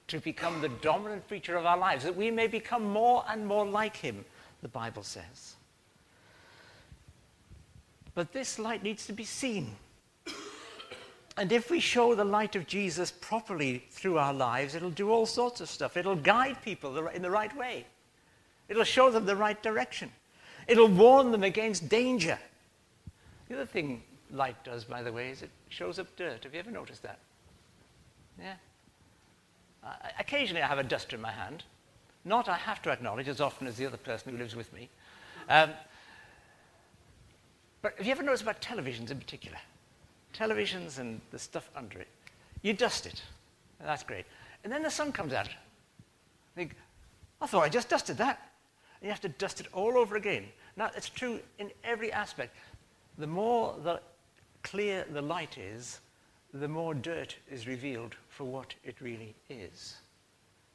to 0.07 0.19
become 0.19 0.61
the 0.61 0.69
dominant 0.69 1.27
feature 1.27 1.55
of 1.55 1.65
our 1.65 1.77
lives, 1.77 2.03
that 2.03 2.15
we 2.15 2.31
may 2.31 2.47
become 2.47 2.83
more 2.83 3.23
and 3.29 3.45
more 3.45 3.65
like 3.65 3.95
him, 3.95 4.23
the 4.61 4.67
Bible 4.67 5.03
says. 5.03 5.55
But 8.15 8.31
this 8.31 8.59
light 8.59 8.83
needs 8.83 9.05
to 9.07 9.13
be 9.13 9.23
seen. 9.23 9.75
And 11.37 11.53
if 11.53 11.71
we 11.71 11.79
show 11.79 12.15
the 12.15 12.25
light 12.25 12.57
of 12.57 12.67
Jesus 12.67 13.11
properly 13.11 13.85
through 13.91 14.17
our 14.17 14.33
lives, 14.33 14.75
it'll 14.75 14.89
do 14.89 15.09
all 15.09 15.25
sorts 15.25 15.61
of 15.61 15.69
stuff. 15.69 15.95
It'll 15.95 16.17
guide 16.17 16.61
people 16.61 17.07
in 17.07 17.21
the 17.21 17.31
right 17.31 17.55
way. 17.55 17.85
It'll 18.69 18.83
show 18.83 19.09
them 19.09 19.25
the 19.25 19.35
right 19.35 19.61
direction. 19.61 20.11
It'll 20.67 20.87
warn 20.87 21.31
them 21.31 21.43
against 21.43 21.89
danger. 21.89 22.37
The 23.49 23.55
other 23.55 23.65
thing 23.65 24.03
light 24.31 24.63
does, 24.63 24.83
by 24.83 25.01
the 25.01 25.11
way, 25.11 25.31
is 25.31 25.41
it 25.41 25.49
shows 25.69 25.97
up 25.97 26.15
dirt. 26.15 26.43
Have 26.43 26.53
you 26.53 26.59
ever 26.59 26.69
noticed 26.69 27.01
that? 27.01 27.17
Yeah? 28.39 28.53
Occasionally 30.19 30.61
I 30.61 30.67
have 30.67 30.77
a 30.77 30.83
duster 30.83 31.15
in 31.15 31.21
my 31.21 31.31
hand. 31.31 31.63
Not, 32.25 32.47
I 32.47 32.57
have 32.57 32.81
to 32.83 32.91
acknowledge, 32.91 33.27
as 33.27 33.41
often 33.41 33.65
as 33.65 33.77
the 33.77 33.87
other 33.87 33.97
person 33.97 34.31
who 34.31 34.37
lives 34.37 34.55
with 34.55 34.71
me. 34.71 34.89
Um, 35.49 35.71
but 37.81 37.97
have 37.97 38.05
you 38.05 38.11
ever 38.11 38.23
noticed 38.23 38.43
about 38.43 38.61
televisions 38.61 39.09
in 39.09 39.17
particular? 39.17 39.57
Televisions 40.35 40.99
and 40.99 41.21
the 41.31 41.39
stuff 41.39 41.69
under 41.75 41.97
it. 41.97 42.09
You 42.61 42.73
dust 42.73 43.07
it. 43.07 43.23
That's 43.81 44.03
great. 44.03 44.25
And 44.63 44.71
then 44.71 44.83
the 44.83 44.91
sun 44.91 45.11
comes 45.11 45.33
out. 45.33 45.47
think, 46.55 46.75
I 47.41 47.47
thought 47.47 47.63
I 47.63 47.69
just 47.69 47.89
dusted 47.89 48.17
that 48.17 48.48
and 49.01 49.07
you 49.07 49.11
have 49.11 49.21
to 49.21 49.29
dust 49.29 49.59
it 49.59 49.67
all 49.73 49.97
over 49.97 50.15
again. 50.15 50.45
Now, 50.75 50.91
it's 50.95 51.09
true 51.09 51.39
in 51.57 51.71
every 51.83 52.11
aspect. 52.11 52.55
The 53.17 53.27
more 53.27 53.75
the 53.83 54.01
clear 54.63 55.05
the 55.11 55.21
light 55.21 55.57
is, 55.57 55.99
the 56.53 56.67
more 56.67 56.93
dirt 56.93 57.35
is 57.49 57.67
revealed 57.67 58.15
for 58.29 58.43
what 58.43 58.73
it 58.83 58.99
really 59.01 59.35
is. 59.49 59.95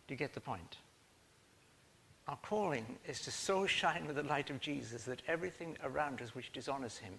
Do 0.07 0.15
you 0.15 0.19
get 0.19 0.35
the 0.35 0.41
point? 0.41 0.79
Our 2.29 2.37
calling 2.37 2.87
is 3.07 3.21
to 3.23 3.31
so 3.31 3.67
shine 3.67 4.07
with 4.07 4.17
the 4.17 4.23
light 4.23 4.49
of 4.51 4.61
Jesus 4.61 5.05
that 5.05 5.21
everything 5.29 5.77
around 5.83 6.23
us 6.23 6.35
which 6.35 6.53
dishonors 6.53 6.97
him 6.97 7.15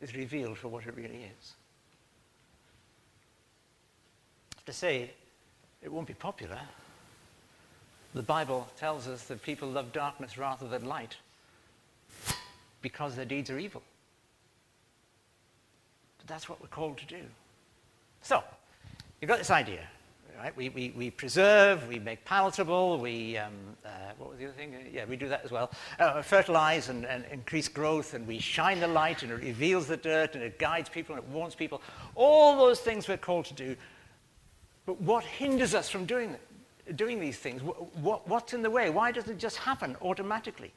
is 0.00 0.14
revealed 0.14 0.58
for 0.58 0.68
what 0.68 0.86
it 0.86 0.94
really 0.94 1.28
is. 1.38 1.54
I 4.52 4.58
have 4.58 4.64
to 4.66 4.72
say, 4.72 5.10
it 5.82 5.90
won't 5.90 6.06
be 6.06 6.14
popular. 6.14 6.60
The 8.14 8.22
Bible 8.22 8.68
tells 8.76 9.08
us 9.08 9.24
that 9.24 9.42
people 9.42 9.68
love 9.68 9.92
darkness 9.92 10.38
rather 10.38 10.68
than 10.68 10.84
light 10.84 11.16
because 12.80 13.16
their 13.16 13.24
deeds 13.24 13.50
are 13.50 13.58
evil. 13.58 13.82
But 16.18 16.28
that's 16.28 16.48
what 16.48 16.60
we're 16.60 16.68
called 16.68 16.98
to 16.98 17.06
do. 17.06 17.22
So, 18.22 18.44
you've 19.20 19.28
got 19.28 19.38
this 19.38 19.50
idea, 19.50 19.88
right? 20.38 20.56
We, 20.56 20.68
we, 20.68 20.94
we 20.96 21.10
preserve, 21.10 21.88
we 21.88 21.98
make 21.98 22.24
palatable, 22.24 23.00
we, 23.00 23.36
um, 23.36 23.52
uh, 23.84 23.88
what 24.16 24.30
was 24.30 24.38
the 24.38 24.44
other 24.44 24.54
thing? 24.54 24.76
Yeah, 24.92 25.06
we 25.06 25.16
do 25.16 25.28
that 25.28 25.44
as 25.44 25.50
well. 25.50 25.72
Uh, 25.98 26.22
fertilize 26.22 26.90
and, 26.90 27.04
and 27.06 27.24
increase 27.32 27.66
growth, 27.66 28.14
and 28.14 28.28
we 28.28 28.38
shine 28.38 28.78
the 28.78 28.86
light, 28.86 29.24
and 29.24 29.32
it 29.32 29.42
reveals 29.42 29.88
the 29.88 29.96
dirt, 29.96 30.36
and 30.36 30.44
it 30.44 30.60
guides 30.60 30.88
people, 30.88 31.16
and 31.16 31.24
it 31.24 31.30
warns 31.30 31.56
people. 31.56 31.82
All 32.14 32.56
those 32.56 32.78
things 32.78 33.08
we're 33.08 33.16
called 33.16 33.46
to 33.46 33.54
do. 33.54 33.76
But 34.86 35.00
what 35.00 35.24
hinders 35.24 35.74
us 35.74 35.90
from 35.90 36.04
doing 36.04 36.30
it? 36.30 36.40
Doing 36.96 37.20
these 37.20 37.38
things? 37.38 37.62
What, 37.62 38.26
what's 38.28 38.52
in 38.52 38.62
the 38.62 38.70
way? 38.70 38.90
Why 38.90 39.12
doesn't 39.12 39.32
it 39.32 39.38
just 39.38 39.56
happen 39.56 39.96
automatically? 40.02 40.72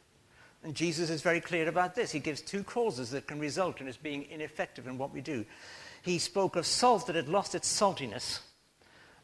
And 0.63 0.73
Jesus 0.75 1.09
is 1.09 1.21
very 1.21 1.39
clear 1.39 1.67
about 1.67 1.95
this. 1.95 2.11
He 2.11 2.19
gives 2.19 2.41
two 2.41 2.63
causes 2.63 3.11
that 3.11 3.27
can 3.27 3.39
result 3.39 3.81
in 3.81 3.87
us 3.87 3.97
being 3.97 4.25
ineffective 4.29 4.87
in 4.87 4.97
what 4.97 5.13
we 5.13 5.21
do. 5.21 5.45
He 6.01 6.19
spoke 6.19 6.55
of 6.55 6.65
salt 6.65 7.07
that 7.07 7.15
had 7.15 7.29
lost 7.29 7.55
its 7.55 7.69
saltiness 7.69 8.39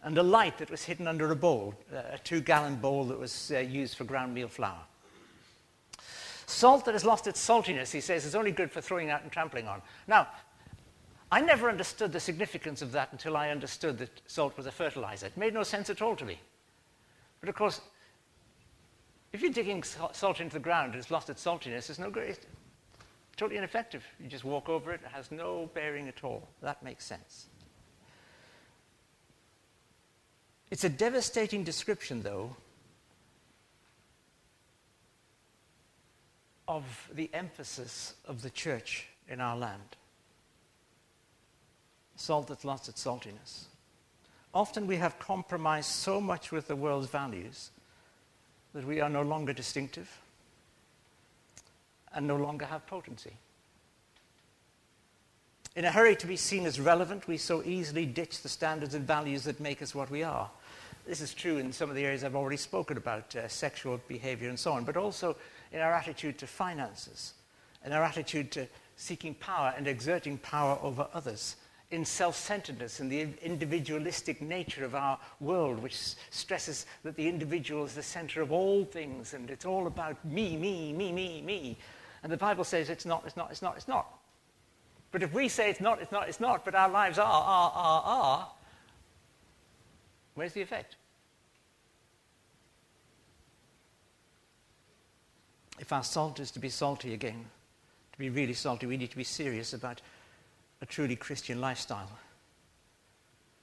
and 0.04 0.18
a 0.18 0.24
light 0.24 0.58
that 0.58 0.70
was 0.70 0.84
hidden 0.84 1.08
under 1.08 1.32
a 1.32 1.36
bowl, 1.36 1.74
a 1.92 2.18
two 2.20 2.42
gallon 2.42 2.76
bowl 2.76 3.06
that 3.06 3.20
was 3.20 3.52
uh, 3.56 3.60
used 3.60 3.96
for 3.96 4.04
ground 4.04 4.34
meal 4.34 4.50
flour. 4.50 4.82
Salt 6.46 6.86
that 6.86 6.94
has 6.94 7.06
lost 7.06 7.26
its 7.26 7.46
saltiness, 7.46 7.92
he 7.92 8.02
says, 8.02 8.26
is 8.26 8.36
only 8.36 8.52
good 8.52 8.70
for 8.70 8.82
throwing 8.82 9.10
out 9.10 9.24
and 9.24 9.32
trampling 9.32 9.68
on. 9.68 9.82
Now, 10.08 10.28
I 11.32 11.42
never 11.42 11.70
understood 11.70 12.12
the 12.12 12.20
significance 12.20 12.82
of 12.82 12.92
that 12.92 13.12
until 13.12 13.38
I 13.38 13.50
understood 13.50 13.98
that 14.00 14.22
salt 14.28 14.56
was 14.56 14.68
a 14.68 14.72
fertilizer. 14.72 15.28
It 15.28 15.38
made 15.38 15.54
no 15.54 15.64
sense 15.64 15.90
at 15.90 16.02
all 16.02 16.16
to 16.18 16.26
me. 16.26 16.38
But 17.44 17.50
of 17.50 17.56
course, 17.56 17.82
if 19.34 19.42
you're 19.42 19.52
digging 19.52 19.84
salt 19.84 20.40
into 20.40 20.54
the 20.54 20.62
ground 20.62 20.94
and 20.94 21.02
it's 21.02 21.12
lost 21.12 21.30
its 21.30 21.44
saltiness, 21.44 21.90
it's 21.90 22.00
no 22.00 22.10
good. 22.10 22.30
It's 22.30 22.40
totally 23.36 23.58
ineffective. 23.58 24.02
You 24.18 24.30
just 24.30 24.46
walk 24.46 24.70
over 24.70 24.94
it, 24.94 25.02
it 25.04 25.12
has 25.12 25.30
no 25.30 25.70
bearing 25.74 26.08
at 26.08 26.24
all. 26.24 26.48
That 26.62 26.82
makes 26.82 27.04
sense. 27.04 27.48
It's 30.72 30.86
a 30.86 30.90
devastating 30.90 31.66
description, 31.66 32.22
though, 32.22 32.56
of 36.66 37.10
the 37.14 37.30
emphasis 37.34 38.14
of 38.24 38.42
the 38.42 38.52
church 38.52 39.08
in 39.28 39.42
our 39.42 39.58
land. 39.58 39.98
Salt 42.16 42.48
that's 42.48 42.64
lost 42.64 42.88
its 42.88 43.04
saltiness. 43.04 43.66
Often 44.54 44.88
we 44.88 44.98
have 44.98 45.18
compromised 45.20 45.90
so 45.90 46.22
much 46.22 46.52
with 46.52 46.68
the 46.68 46.76
world's 46.76 47.08
values 47.08 47.72
that 48.74 48.86
we 48.86 49.02
are 49.02 49.10
no 49.10 49.22
longer 49.24 49.54
distinctive 49.54 50.20
and 52.14 52.28
no 52.28 52.36
longer 52.36 52.66
have 52.66 52.86
potency. 52.86 53.34
In 55.76 55.86
a 55.86 55.92
hurry 55.92 56.16
to 56.18 56.28
be 56.28 56.36
seen 56.36 56.68
as 56.68 56.80
relevant, 56.80 57.28
we 57.28 57.38
so 57.38 57.64
easily 57.64 58.06
ditch 58.06 58.42
the 58.42 58.50
standards 58.50 58.94
and 58.94 59.08
values 59.08 59.44
that 59.46 59.60
make 59.60 59.82
us 59.82 59.96
what 59.96 60.12
we 60.12 60.22
are. 60.22 60.50
This 61.08 61.20
is 61.20 61.34
true 61.34 61.58
in 61.58 61.74
some 61.74 61.90
of 61.90 61.96
the 61.96 62.06
areas 62.06 62.24
I've 62.24 62.36
already 62.36 62.58
spoken 62.58 62.96
about, 62.96 63.36
uh, 63.36 63.48
sexual 63.48 64.00
behavior 64.08 64.50
and 64.50 64.60
so 64.60 64.74
on, 64.74 64.84
but 64.84 64.98
also 64.98 65.36
in 65.72 65.80
our 65.80 65.92
attitude 65.92 66.38
to 66.38 66.48
finances, 66.48 67.34
in 67.84 67.92
our 67.92 68.04
attitude 68.04 68.52
to 68.52 68.68
seeking 68.96 69.34
power 69.34 69.74
and 69.76 69.88
exerting 69.88 70.38
power 70.38 70.78
over 70.84 71.08
others, 71.12 71.56
in 71.94 72.04
self-centeredness 72.04 73.00
and 73.00 73.12
the 73.12 73.28
individualistic 73.44 74.42
nature 74.42 74.84
of 74.84 74.96
our 74.96 75.20
world, 75.40 75.78
which 75.78 75.96
stresses 76.32 76.88
that 77.04 77.16
the 77.16 77.30
individual 77.30 77.86
is 77.86 77.94
the 77.94 78.02
center 78.02 78.42
of 78.42 78.52
all 78.52 78.84
things 78.84 79.36
and 79.36 79.52
it's 79.52 79.64
all 79.64 79.86
about 79.86 80.24
me, 80.26 80.58
me, 80.58 80.92
me, 80.92 81.12
me, 81.12 81.42
me. 81.44 81.78
And 82.24 82.32
the 82.32 82.38
Bible 82.38 82.64
says 82.64 82.90
it's 82.90 83.06
not, 83.06 83.24
it's 83.28 83.38
not, 83.38 83.52
it's 83.52 83.62
not, 83.62 83.78
it's 83.78 83.88
not. 83.88 84.08
But 85.12 85.22
if 85.22 85.34
we 85.34 85.48
say 85.48 85.70
it's 85.70 85.82
not, 85.82 86.02
it's 86.02 86.12
not, 86.12 86.28
it's 86.28 86.40
not, 86.40 86.66
but 86.66 86.74
our 86.74 86.90
lives 86.90 87.20
are, 87.20 87.26
are, 87.26 87.72
are, 87.76 88.04
are, 88.04 88.48
where's 90.34 90.54
the 90.54 90.64
effect? 90.64 90.96
If 95.80 95.94
our 95.94 96.04
salt 96.04 96.40
is 96.40 96.50
to 96.52 96.60
be 96.60 96.70
salty 96.70 97.14
again, 97.14 97.46
to 98.14 98.18
be 98.18 98.32
really 98.32 98.54
salty, 98.54 98.88
we 98.88 98.98
need 98.98 99.12
to 99.12 99.18
be 99.18 99.24
serious 99.24 99.74
about 99.74 100.02
a 100.84 100.86
truly 100.86 101.16
Christian 101.16 101.62
lifestyle, 101.62 102.12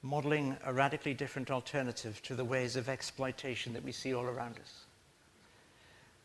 modeling 0.01 0.57
a 0.65 0.73
radically 0.73 1.13
different 1.13 1.51
alternative 1.51 2.23
to 2.23 2.35
the 2.35 2.47
ways 2.47 2.77
of 2.77 2.89
exploitation 2.89 3.75
that 3.75 3.85
we 3.85 3.93
see 3.93 4.15
all 4.15 4.25
around 4.25 4.55
us. 4.59 4.87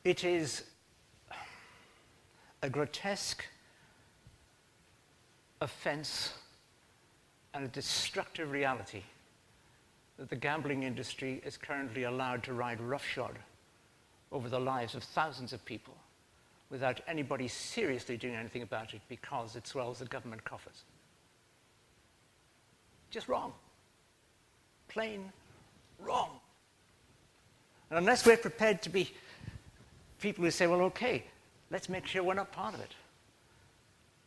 It 0.05 0.23
is 0.23 0.63
a 2.61 2.69
grotesque 2.69 3.43
offense 5.59 6.31
and 7.53 7.65
a 7.65 7.67
destructive 7.67 8.49
reality 8.49 9.03
that 10.17 10.29
the 10.29 10.35
gambling 10.37 10.83
industry 10.83 11.41
is 11.45 11.57
currently 11.57 12.03
allowed 12.03 12.41
to 12.43 12.53
ride 12.53 12.79
roughshod 12.79 13.37
over 14.31 14.47
the 14.47 14.61
lives 14.61 14.95
of 14.95 15.03
thousands 15.03 15.51
of 15.51 15.65
people 15.65 15.97
without 16.69 17.01
anybody 17.07 17.47
seriously 17.47 18.17
doing 18.17 18.35
anything 18.35 18.61
about 18.61 18.93
it 18.93 19.01
because 19.07 19.55
it 19.55 19.67
swells 19.67 19.99
the 19.99 20.05
government 20.05 20.43
coffers. 20.43 20.83
Just 23.11 23.27
wrong. 23.27 23.53
Plain 24.87 25.31
wrong. 25.99 26.29
And 27.89 27.99
unless 27.99 28.25
we're 28.25 28.37
prepared 28.37 28.81
to 28.83 28.89
be 28.89 29.11
people 30.19 30.43
who 30.43 30.51
say, 30.51 30.67
well, 30.67 30.81
okay, 30.81 31.23
let's 31.69 31.87
make 31.87 32.07
sure 32.07 32.23
we're 32.23 32.33
not 32.33 32.51
part 32.51 32.73
of 32.73 32.79
it. 32.81 32.91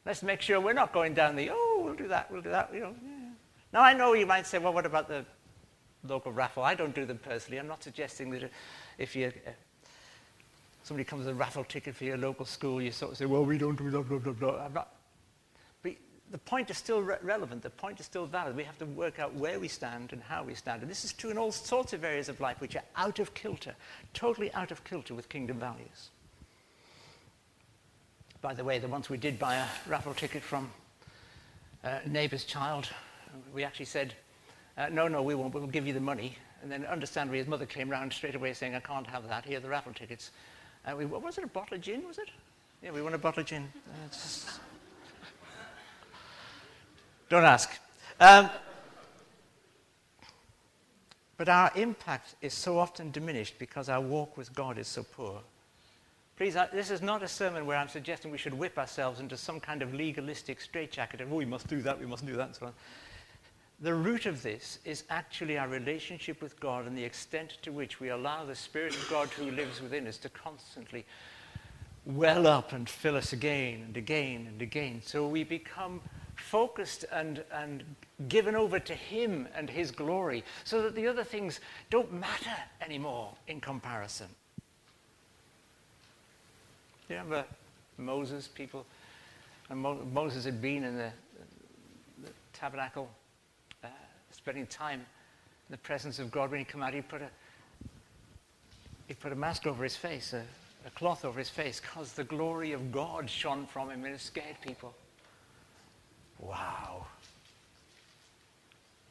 Let's 0.06 0.22
make 0.22 0.40
sure 0.40 0.60
we're 0.60 0.72
not 0.72 0.92
going 0.92 1.14
down 1.14 1.36
the, 1.36 1.50
oh, 1.52 1.82
we'll 1.84 1.94
do 1.94 2.08
that, 2.08 2.30
we'll 2.30 2.40
do 2.40 2.50
that. 2.50 2.70
You 2.72 2.80
know, 2.80 2.94
yeah. 3.02 3.28
Now, 3.72 3.82
I 3.82 3.92
know 3.92 4.14
you 4.14 4.26
might 4.26 4.46
say, 4.46 4.58
well, 4.58 4.72
what 4.72 4.86
about 4.86 5.08
the 5.08 5.24
local 6.06 6.32
raffle? 6.32 6.62
I 6.62 6.74
don't 6.74 6.94
do 6.94 7.04
them 7.04 7.18
personally. 7.18 7.58
I'm 7.58 7.66
not 7.66 7.82
suggesting 7.82 8.30
that 8.30 8.50
if 8.96 9.14
you 9.14 9.26
uh, 9.26 9.50
somebody 10.88 11.04
comes 11.04 11.26
with 11.26 11.34
a 11.34 11.38
raffle 11.38 11.64
ticket 11.64 11.94
for 11.94 12.04
your 12.04 12.16
local 12.16 12.46
school, 12.46 12.80
you 12.80 12.90
sort 12.90 13.12
of 13.12 13.18
say, 13.18 13.26
well, 13.26 13.44
we 13.44 13.58
don't 13.58 13.76
do 13.76 13.90
blah, 13.90 14.00
blah, 14.00 14.18
blah, 14.18 14.32
blah. 14.32 14.64
I'm 14.64 14.72
not. 14.72 14.88
But 15.82 15.96
the 16.30 16.38
point 16.38 16.70
is 16.70 16.78
still 16.78 17.02
re- 17.02 17.16
relevant. 17.22 17.62
The 17.62 17.68
point 17.68 18.00
is 18.00 18.06
still 18.06 18.24
valid. 18.24 18.56
We 18.56 18.64
have 18.64 18.78
to 18.78 18.86
work 18.86 19.18
out 19.18 19.34
where 19.34 19.60
we 19.60 19.68
stand 19.68 20.14
and 20.14 20.22
how 20.22 20.42
we 20.42 20.54
stand. 20.54 20.80
And 20.80 20.90
this 20.90 21.04
is 21.04 21.12
true 21.12 21.28
in 21.30 21.36
all 21.36 21.52
sorts 21.52 21.92
of 21.92 22.04
areas 22.04 22.30
of 22.30 22.40
life 22.40 22.62
which 22.62 22.74
are 22.74 22.82
out 22.96 23.18
of 23.18 23.34
kilter, 23.34 23.74
totally 24.14 24.50
out 24.54 24.70
of 24.70 24.82
kilter 24.84 25.14
with 25.14 25.28
kingdom 25.28 25.58
values. 25.58 26.08
by 28.40 28.54
the 28.54 28.64
way, 28.64 28.78
the 28.78 28.88
ones 28.88 29.10
we 29.10 29.18
did 29.18 29.38
buy 29.38 29.56
a 29.56 29.66
raffle 29.86 30.14
ticket 30.14 30.42
from 30.42 30.70
a 31.84 32.08
neighbour's 32.08 32.44
child, 32.44 32.88
we 33.54 33.62
actually 33.62 33.84
said, 33.84 34.14
uh, 34.78 34.88
no, 34.90 35.06
no, 35.06 35.22
we 35.22 35.34
won't, 35.34 35.52
we'll 35.52 35.66
give 35.66 35.86
you 35.86 35.92
the 35.92 36.00
money. 36.00 36.38
And 36.62 36.72
then 36.72 36.86
understandably, 36.86 37.38
his 37.38 37.46
mother 37.46 37.66
came 37.66 37.90
round 37.90 38.12
straight 38.12 38.34
away 38.34 38.54
saying, 38.54 38.74
I 38.74 38.80
can't 38.80 39.06
have 39.06 39.28
that, 39.28 39.44
here 39.44 39.58
are 39.58 39.60
the 39.60 39.68
raffle 39.68 39.92
tickets. 39.92 40.30
Uh, 40.86 40.96
we, 40.96 41.04
what 41.04 41.22
was 41.22 41.38
it, 41.38 41.44
a 41.44 41.48
bottle 41.48 41.76
of 41.76 41.80
gin, 41.80 42.06
was 42.06 42.18
it? 42.18 42.28
Yeah, 42.82 42.92
we 42.92 43.02
won 43.02 43.14
a 43.14 43.18
bottle 43.18 43.40
of 43.40 43.46
gin. 43.46 43.68
Uh, 43.74 44.08
just... 44.10 44.60
Don't 47.28 47.44
ask. 47.44 47.70
Um, 48.20 48.48
but 51.36 51.48
our 51.48 51.70
impact 51.76 52.34
is 52.40 52.54
so 52.54 52.78
often 52.78 53.10
diminished 53.10 53.58
because 53.58 53.88
our 53.88 54.00
walk 54.00 54.36
with 54.36 54.54
God 54.54 54.78
is 54.78 54.88
so 54.88 55.02
poor. 55.02 55.40
Please, 56.36 56.56
I, 56.56 56.68
this 56.72 56.90
is 56.90 57.02
not 57.02 57.22
a 57.22 57.28
sermon 57.28 57.66
where 57.66 57.76
I'm 57.76 57.88
suggesting 57.88 58.30
we 58.30 58.38
should 58.38 58.54
whip 58.54 58.78
ourselves 58.78 59.20
into 59.20 59.36
some 59.36 59.60
kind 59.60 59.82
of 59.82 59.92
legalistic 59.92 60.60
straitjacket 60.60 61.20
of, 61.20 61.32
oh, 61.32 61.36
we 61.36 61.44
must 61.44 61.66
do 61.66 61.82
that, 61.82 61.98
we 61.98 62.06
must 62.06 62.24
do 62.24 62.36
that, 62.36 62.46
and 62.46 62.56
so 62.56 62.66
on. 62.66 62.72
The 63.80 63.94
root 63.94 64.26
of 64.26 64.42
this 64.42 64.80
is 64.84 65.04
actually 65.08 65.56
our 65.56 65.68
relationship 65.68 66.42
with 66.42 66.58
God 66.58 66.86
and 66.86 66.98
the 66.98 67.04
extent 67.04 67.58
to 67.62 67.70
which 67.70 68.00
we 68.00 68.08
allow 68.08 68.44
the 68.44 68.54
Spirit 68.54 68.96
of 68.96 69.08
God 69.08 69.28
who 69.28 69.52
lives 69.52 69.80
within 69.80 70.08
us 70.08 70.18
to 70.18 70.28
constantly 70.28 71.06
well 72.04 72.48
up 72.48 72.72
and 72.72 72.88
fill 72.88 73.14
us 73.16 73.32
again 73.32 73.82
and 73.86 73.96
again 73.96 74.46
and 74.48 74.60
again. 74.62 75.00
So 75.04 75.28
we 75.28 75.44
become 75.44 76.00
focused 76.34 77.04
and, 77.12 77.44
and 77.52 77.84
given 78.28 78.56
over 78.56 78.80
to 78.80 78.94
Him 78.94 79.46
and 79.54 79.70
His 79.70 79.92
glory 79.92 80.42
so 80.64 80.82
that 80.82 80.96
the 80.96 81.06
other 81.06 81.22
things 81.22 81.60
don't 81.88 82.12
matter 82.12 82.56
anymore 82.80 83.32
in 83.46 83.60
comparison. 83.60 84.28
You 87.08 87.16
remember 87.16 87.44
Moses, 87.96 88.48
people? 88.48 88.84
And 89.70 89.78
Mo- 89.78 90.04
Moses 90.12 90.44
had 90.44 90.60
been 90.60 90.82
in 90.82 90.96
the, 90.96 91.12
the 92.24 92.30
tabernacle 92.52 93.08
spending 94.48 94.66
time 94.68 95.00
in 95.00 95.72
the 95.72 95.76
presence 95.76 96.18
of 96.18 96.30
God. 96.30 96.50
When 96.50 96.60
he 96.60 96.64
came 96.64 96.82
out, 96.82 96.94
he 96.94 97.02
put 97.02 97.20
a, 97.20 97.28
he 99.06 99.12
put 99.12 99.30
a 99.30 99.34
mask 99.34 99.66
over 99.66 99.84
his 99.84 99.94
face, 99.94 100.32
a, 100.32 100.42
a 100.86 100.90
cloth 100.92 101.26
over 101.26 101.38
his 101.38 101.50
face, 101.50 101.80
because 101.80 102.14
the 102.14 102.24
glory 102.24 102.72
of 102.72 102.90
God 102.90 103.28
shone 103.28 103.66
from 103.66 103.90
him 103.90 104.06
and 104.06 104.14
it 104.14 104.20
scared 104.22 104.56
people. 104.62 104.94
Wow. 106.38 107.04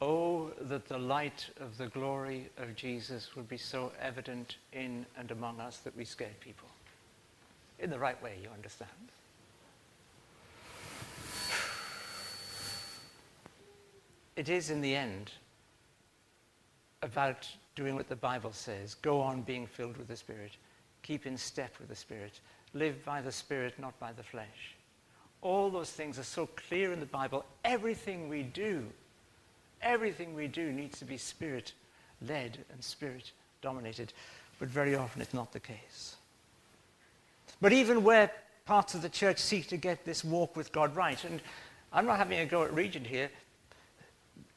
Oh, 0.02 0.50
that 0.62 0.88
the 0.88 0.98
light 0.98 1.46
of 1.60 1.78
the 1.78 1.86
glory 1.86 2.48
of 2.56 2.74
Jesus 2.74 3.36
would 3.36 3.48
be 3.48 3.58
so 3.58 3.92
evident 4.00 4.56
in 4.72 5.06
and 5.16 5.30
among 5.30 5.60
us 5.60 5.76
that 5.78 5.96
we 5.96 6.04
scared 6.04 6.40
people. 6.40 6.68
In 7.78 7.90
the 7.90 7.98
right 8.00 8.20
way, 8.24 8.38
you 8.42 8.48
understand. 8.52 8.90
It 14.38 14.48
is 14.48 14.70
in 14.70 14.80
the 14.80 14.94
end 14.94 15.32
about 17.02 17.48
doing 17.74 17.96
what 17.96 18.08
the 18.08 18.14
Bible 18.14 18.52
says. 18.52 18.94
Go 18.94 19.20
on 19.20 19.42
being 19.42 19.66
filled 19.66 19.96
with 19.96 20.06
the 20.06 20.14
Spirit. 20.14 20.52
Keep 21.02 21.26
in 21.26 21.36
step 21.36 21.74
with 21.80 21.88
the 21.88 21.96
Spirit. 21.96 22.38
Live 22.72 23.04
by 23.04 23.20
the 23.20 23.32
Spirit, 23.32 23.74
not 23.80 23.98
by 23.98 24.12
the 24.12 24.22
flesh. 24.22 24.76
All 25.42 25.70
those 25.70 25.90
things 25.90 26.20
are 26.20 26.24
so 26.24 26.46
clear 26.46 26.92
in 26.92 27.00
the 27.00 27.06
Bible. 27.06 27.44
Everything 27.64 28.28
we 28.28 28.44
do, 28.44 28.84
everything 29.82 30.36
we 30.36 30.46
do 30.46 30.70
needs 30.70 31.00
to 31.00 31.04
be 31.04 31.16
Spirit 31.16 31.72
led 32.24 32.58
and 32.72 32.82
Spirit 32.82 33.32
dominated. 33.60 34.12
But 34.60 34.68
very 34.68 34.94
often 34.94 35.20
it's 35.20 35.34
not 35.34 35.52
the 35.52 35.58
case. 35.58 36.14
But 37.60 37.72
even 37.72 38.04
where 38.04 38.30
parts 38.66 38.94
of 38.94 39.02
the 39.02 39.08
church 39.08 39.40
seek 39.40 39.66
to 39.68 39.76
get 39.76 40.04
this 40.04 40.22
walk 40.22 40.54
with 40.54 40.70
God 40.70 40.94
right, 40.94 41.22
and 41.24 41.40
I'm 41.92 42.06
not 42.06 42.18
having 42.18 42.38
a 42.38 42.46
go 42.46 42.62
at 42.62 42.72
Regent 42.72 43.06
here, 43.06 43.30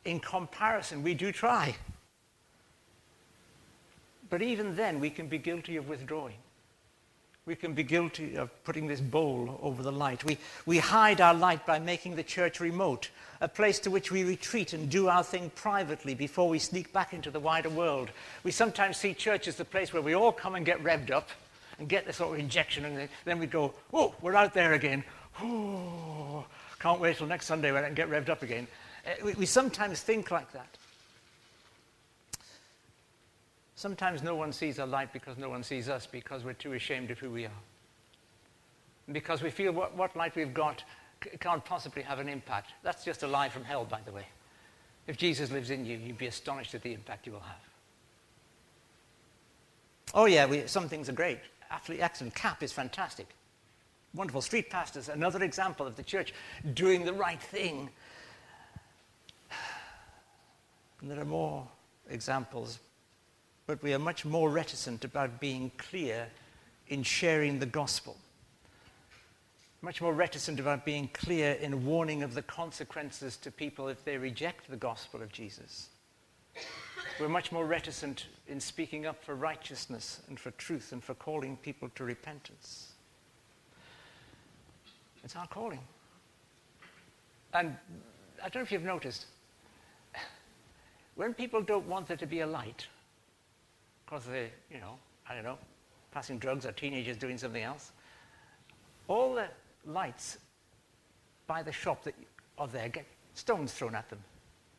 in 0.06 0.20
comparison, 0.20 1.04
we 1.04 1.14
do 1.14 1.32
try. 1.32 1.76
But 4.30 4.42
even 4.42 4.76
then, 4.76 5.00
we 5.00 5.10
can 5.10 5.28
be 5.28 5.38
guilty 5.38 5.76
of 5.76 5.90
withdrawing. 5.90 6.38
We 7.46 7.56
can 7.56 7.74
be 7.74 7.84
guilty 7.84 8.36
of 8.38 8.50
putting 8.64 8.88
this 8.88 9.02
bowl 9.02 9.60
over 9.64 9.82
the 9.82 9.92
light. 9.92 10.24
We, 10.24 10.38
we 10.66 10.78
hide 10.78 11.20
our 11.20 11.34
light 11.34 11.66
by 11.66 11.80
making 11.80 12.16
the 12.16 12.24
church 12.24 12.60
remote, 12.60 13.10
a 13.42 13.48
place 13.48 13.80
to 13.80 13.92
which 13.92 14.12
we 14.12 14.24
retreat 14.24 14.74
and 14.74 14.90
do 14.90 15.10
our 15.10 15.24
thing 15.24 15.52
privately 15.56 16.14
before 16.14 16.48
we 16.48 16.60
sneak 16.60 16.94
back 16.94 17.14
into 17.14 17.32
the 17.32 17.40
wider 17.40 17.70
world. 17.70 18.12
We 18.44 18.52
sometimes 18.52 18.98
see 18.98 19.16
church 19.16 19.48
as 19.48 19.56
the 19.56 19.66
place 19.66 19.92
where 19.92 20.04
we 20.04 20.14
all 20.14 20.32
come 20.32 20.54
and 20.56 20.66
get 20.66 20.84
revved 20.84 21.10
up 21.10 21.30
and 21.80 21.90
get 21.90 22.06
this 22.06 22.18
sort 22.18 22.34
of 22.34 22.40
injection, 22.40 22.86
and 22.86 23.10
then 23.26 23.40
we 23.40 23.48
go, 23.48 23.74
oh, 23.92 24.14
we're 24.22 24.36
out 24.36 24.54
there 24.54 24.74
again. 24.74 25.04
Oh, 25.42 26.46
can't 26.80 27.02
wait 27.02 27.18
till 27.18 27.28
next 27.28 27.48
Sunday 27.48 27.72
when 27.72 27.84
I 27.84 27.88
can 27.88 27.96
get 27.96 28.10
revved 28.10 28.30
up 28.30 28.44
again. 28.44 28.68
Uh, 29.06 29.12
we, 29.24 29.34
we 29.34 29.46
sometimes 29.46 30.02
think 30.02 30.32
like 30.32 30.52
that. 30.54 30.78
Sometimes 33.76 34.22
no 34.22 34.36
one 34.36 34.54
sees 34.54 34.78
our 34.78 34.86
light 34.86 35.12
because 35.12 35.38
no 35.38 35.50
one 35.50 35.64
sees 35.64 35.90
us 35.90 36.06
because 36.06 36.44
we're 36.44 36.54
too 36.54 36.74
ashamed 36.74 37.10
of 37.10 37.18
who 37.18 37.32
we 37.32 37.46
are. 37.46 37.62
Because 39.12 39.42
we 39.42 39.50
feel 39.50 39.72
what, 39.72 39.98
what 39.98 40.16
light 40.16 40.36
we've 40.36 40.54
got 40.54 40.84
can't 41.40 41.66
possibly 41.66 42.04
have 42.04 42.20
an 42.20 42.30
impact. 42.30 42.74
That's 42.84 43.04
just 43.04 43.24
a 43.24 43.28
lie 43.28 43.50
from 43.50 43.64
hell, 43.64 43.86
by 43.86 44.02
the 44.06 44.12
way. 44.12 44.26
If 45.08 45.18
Jesus 45.18 45.52
lives 45.52 45.72
in 45.72 45.86
you, 45.86 45.98
you'd 45.98 46.18
be 46.18 46.28
astonished 46.28 46.76
at 46.76 46.84
the 46.84 46.94
impact 46.94 47.26
you 47.26 47.34
will 47.34 47.40
have. 47.40 47.60
Oh, 50.14 50.26
yeah, 50.26 50.46
we, 50.46 50.68
some 50.68 50.88
things 50.88 51.10
are 51.10 51.14
great. 51.14 51.40
Absolutely 51.72 52.04
excellent. 52.04 52.36
CAP 52.36 52.62
is 52.64 52.72
fantastic. 52.72 53.28
Wonderful. 54.14 54.42
Street 54.42 54.70
pastors, 54.70 55.10
another 55.10 55.42
example 55.44 55.88
of 55.88 55.96
the 55.96 56.04
church 56.04 56.34
doing 56.74 57.06
the 57.06 57.14
right 57.14 57.42
thing 57.42 57.90
and 61.02 61.10
there 61.10 61.20
are 61.20 61.26
more 61.26 61.68
examples, 62.10 62.80
but 63.66 63.82
we 63.82 63.94
are 63.94 64.00
much 64.00 64.24
more 64.26 64.50
reticent 64.50 65.04
about 65.04 65.40
being 65.40 65.72
clear 65.78 66.28
in 66.88 67.04
sharing 67.04 67.60
the 67.60 67.66
gospel. 67.66 68.18
Much 69.82 70.02
more 70.02 70.14
reticent 70.14 70.60
about 70.60 70.86
being 70.86 71.10
clear 71.14 71.54
in 71.54 71.86
warning 71.86 72.22
of 72.22 72.36
the 72.36 72.42
consequences 72.44 73.36
to 73.38 73.50
people 73.50 73.88
if 73.88 74.06
they 74.06 74.18
reject 74.18 74.70
the 74.70 74.78
gospel 74.78 75.22
of 75.22 75.32
Jesus. 75.32 75.90
We're 77.20 77.30
much 77.30 77.52
more 77.52 77.66
reticent 77.66 78.28
in 78.48 78.60
speaking 78.60 79.06
up 79.06 79.24
for 79.24 79.36
righteousness 79.36 80.22
and 80.28 80.40
for 80.40 80.52
truth 80.52 80.92
and 80.92 81.04
for 81.04 81.16
calling 81.16 81.58
people 81.58 81.90
to 81.96 82.04
repentance. 82.04 82.94
It's 85.24 85.36
our 85.36 85.48
calling. 85.48 85.80
And 87.54 87.76
I 88.40 88.50
don't 88.50 88.56
know 88.56 88.62
if 88.62 88.72
you've 88.72 88.84
noticed, 88.84 89.26
when 91.15 91.34
people 91.34 91.62
don't 91.62 91.88
want 91.88 92.08
there 92.08 92.17
to 92.17 92.28
be 92.28 92.41
a 92.41 92.47
light, 92.47 92.88
because 94.06 94.26
they, 94.26 94.50
you 94.71 94.80
know, 94.80 94.97
I 95.30 95.36
don't 95.36 95.43
know, 95.43 95.58
passing 96.12 96.38
drugs 96.38 96.65
or 96.65 96.71
teenagers 96.71 97.17
doing 97.17 97.38
something 97.38 97.63
else, 97.63 97.91
all 99.08 99.34
the 99.34 99.47
lights 99.86 100.38
by 101.47 101.63
the 101.63 101.71
shop 101.71 102.04
that 102.04 102.15
are 102.58 102.67
there 102.67 102.89
get 102.89 103.06
stones 103.34 103.74
thrown 103.74 103.95
at 103.95 104.10
them. 104.10 104.19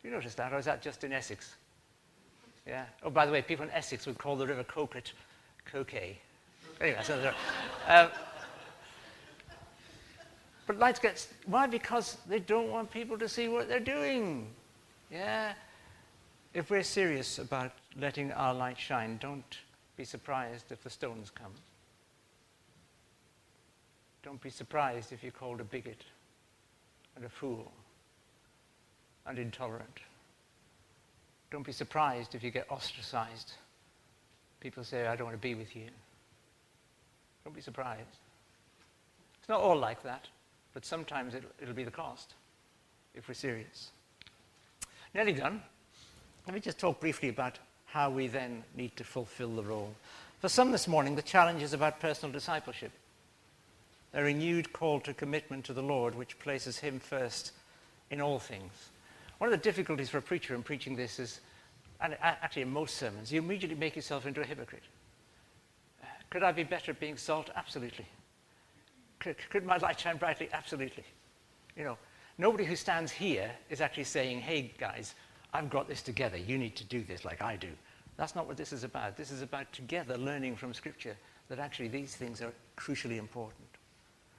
Do 0.02 0.08
you 0.08 0.14
notice 0.14 0.34
that, 0.34 0.52
or 0.52 0.58
is 0.58 0.64
that 0.64 0.82
just 0.82 1.04
in 1.04 1.12
Essex? 1.12 1.54
Yeah. 2.66 2.84
Oh, 3.02 3.10
by 3.10 3.26
the 3.26 3.32
way, 3.32 3.42
people 3.42 3.64
in 3.64 3.70
Essex 3.72 4.06
would 4.06 4.18
call 4.18 4.36
the 4.36 4.46
river 4.46 4.64
Coquet, 4.64 5.12
Coquet. 5.70 6.18
Anyway, 6.80 7.00
so 7.02 7.32
uh, 7.88 8.08
but 10.66 10.78
lights 10.78 10.98
get 10.98 11.26
why? 11.46 11.66
Because 11.66 12.18
they 12.28 12.38
don't 12.38 12.70
want 12.70 12.90
people 12.90 13.18
to 13.18 13.28
see 13.28 13.48
what 13.48 13.68
they're 13.68 13.80
doing. 13.80 14.46
Yeah. 15.10 15.52
If 16.54 16.70
we're 16.70 16.82
serious 16.82 17.38
about 17.38 17.72
letting 17.98 18.30
our 18.32 18.52
light 18.52 18.78
shine, 18.78 19.18
don't 19.20 19.58
be 19.96 20.04
surprised 20.04 20.70
if 20.70 20.82
the 20.82 20.90
stones 20.90 21.30
come. 21.30 21.52
Don't 24.22 24.40
be 24.40 24.50
surprised 24.50 25.12
if 25.12 25.22
you're 25.22 25.32
called 25.32 25.60
a 25.60 25.64
bigot 25.64 26.04
and 27.16 27.24
a 27.24 27.28
fool 27.28 27.72
and 29.26 29.38
intolerant. 29.38 30.00
Don't 31.50 31.64
be 31.64 31.72
surprised 31.72 32.34
if 32.34 32.42
you 32.42 32.50
get 32.50 32.70
ostracized. 32.70 33.52
People 34.60 34.84
say, 34.84 35.06
I 35.06 35.16
don't 35.16 35.26
want 35.26 35.36
to 35.36 35.42
be 35.42 35.54
with 35.54 35.74
you. 35.74 35.88
Don't 37.44 37.54
be 37.54 37.60
surprised. 37.60 38.18
It's 39.40 39.48
not 39.48 39.60
all 39.60 39.76
like 39.76 40.02
that, 40.02 40.28
but 40.74 40.84
sometimes 40.84 41.34
it'll, 41.34 41.50
it'll 41.60 41.74
be 41.74 41.84
the 41.84 41.90
cost 41.90 42.34
if 43.14 43.26
we're 43.26 43.34
serious. 43.34 43.90
Nearly 45.14 45.32
done. 45.32 45.62
Let 46.46 46.54
me 46.54 46.60
just 46.60 46.78
talk 46.78 47.00
briefly 47.00 47.28
about 47.28 47.58
how 47.86 48.10
we 48.10 48.26
then 48.26 48.64
need 48.76 48.96
to 48.96 49.04
fulfill 49.04 49.54
the 49.54 49.62
role. 49.62 49.94
For 50.40 50.48
some 50.48 50.72
this 50.72 50.88
morning, 50.88 51.14
the 51.14 51.22
challenge 51.22 51.62
is 51.62 51.72
about 51.72 52.00
personal 52.00 52.32
discipleship, 52.32 52.90
a 54.12 54.22
renewed 54.22 54.72
call 54.72 54.98
to 55.00 55.14
commitment 55.14 55.64
to 55.66 55.72
the 55.72 55.82
Lord, 55.82 56.14
which 56.16 56.38
places 56.40 56.78
Him 56.78 56.98
first 56.98 57.52
in 58.10 58.20
all 58.20 58.40
things. 58.40 58.72
One 59.38 59.52
of 59.52 59.58
the 59.58 59.62
difficulties 59.62 60.10
for 60.10 60.18
a 60.18 60.22
preacher 60.22 60.54
in 60.54 60.62
preaching 60.64 60.96
this 60.96 61.20
is, 61.20 61.40
and 62.00 62.16
actually 62.20 62.62
in 62.62 62.72
most 62.72 62.96
sermons, 62.96 63.32
you 63.32 63.40
immediately 63.40 63.76
make 63.76 63.94
yourself 63.94 64.26
into 64.26 64.40
a 64.40 64.44
hypocrite. 64.44 64.82
Could 66.30 66.42
I 66.42 66.50
be 66.50 66.64
better 66.64 66.90
at 66.90 66.98
being 66.98 67.16
salt? 67.16 67.50
Absolutely. 67.54 68.06
Could, 69.20 69.36
could 69.50 69.64
my 69.64 69.76
light 69.76 70.00
shine 70.00 70.16
brightly? 70.16 70.48
Absolutely. 70.52 71.04
You 71.76 71.84
know, 71.84 71.98
nobody 72.36 72.64
who 72.64 72.74
stands 72.74 73.12
here 73.12 73.50
is 73.70 73.80
actually 73.80 74.04
saying, 74.04 74.40
hey, 74.40 74.72
guys, 74.78 75.14
I've 75.52 75.70
got 75.70 75.88
this 75.88 76.02
together. 76.02 76.36
You 76.36 76.58
need 76.58 76.76
to 76.76 76.84
do 76.84 77.02
this 77.02 77.24
like 77.24 77.42
I 77.42 77.56
do. 77.56 77.68
That's 78.16 78.34
not 78.34 78.46
what 78.46 78.56
this 78.56 78.72
is 78.72 78.84
about. 78.84 79.16
This 79.16 79.30
is 79.30 79.42
about 79.42 79.72
together 79.72 80.16
learning 80.16 80.56
from 80.56 80.74
Scripture 80.74 81.16
that 81.48 81.58
actually 81.58 81.88
these 81.88 82.14
things 82.14 82.40
are 82.40 82.52
crucially 82.76 83.18
important. 83.18 83.68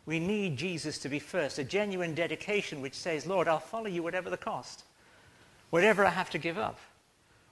We 0.06 0.20
need 0.20 0.58
Jesus 0.58 0.98
to 1.00 1.10
be 1.10 1.20
first, 1.20 1.60
a 1.60 1.64
genuine 1.64 2.14
dedication 2.14 2.82
which 2.82 2.94
says, 2.94 3.26
Lord, 3.26 3.48
I'll 3.48 3.60
follow 3.60 3.88
you 3.88 4.04
whatever 4.04 4.30
the 4.30 4.38
cost, 4.38 4.84
whatever 5.70 6.06
I 6.06 6.10
have 6.10 6.30
to 6.32 6.38
give 6.38 6.58
up, 6.58 6.80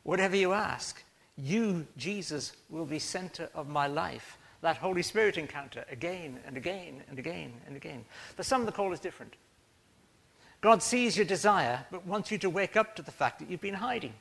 whatever 0.03 0.35
you 0.35 0.53
ask. 0.53 1.01
You, 1.37 1.87
Jesus, 1.97 2.53
will 2.69 2.85
be 2.85 2.99
center 2.99 3.49
of 3.55 3.69
my 3.69 3.87
life. 3.87 4.37
That 4.61 4.77
Holy 4.77 5.01
Spirit 5.01 5.37
encounter 5.37 5.85
again 5.89 6.39
and 6.45 6.57
again 6.57 7.03
and 7.09 7.17
again 7.17 7.53
and 7.65 7.75
again. 7.75 8.05
For 8.35 8.43
some, 8.43 8.61
of 8.61 8.67
the 8.67 8.73
call 8.73 8.93
is 8.93 8.99
different. 8.99 9.33
God 10.61 10.83
sees 10.83 11.17
your 11.17 11.25
desire, 11.25 11.85
but 11.91 12.05
wants 12.05 12.31
you 12.31 12.37
to 12.39 12.49
wake 12.49 12.77
up 12.77 12.95
to 12.95 13.01
the 13.01 13.11
fact 13.11 13.39
that 13.39 13.49
you've 13.49 13.61
been 13.61 13.73
hiding. 13.73 14.13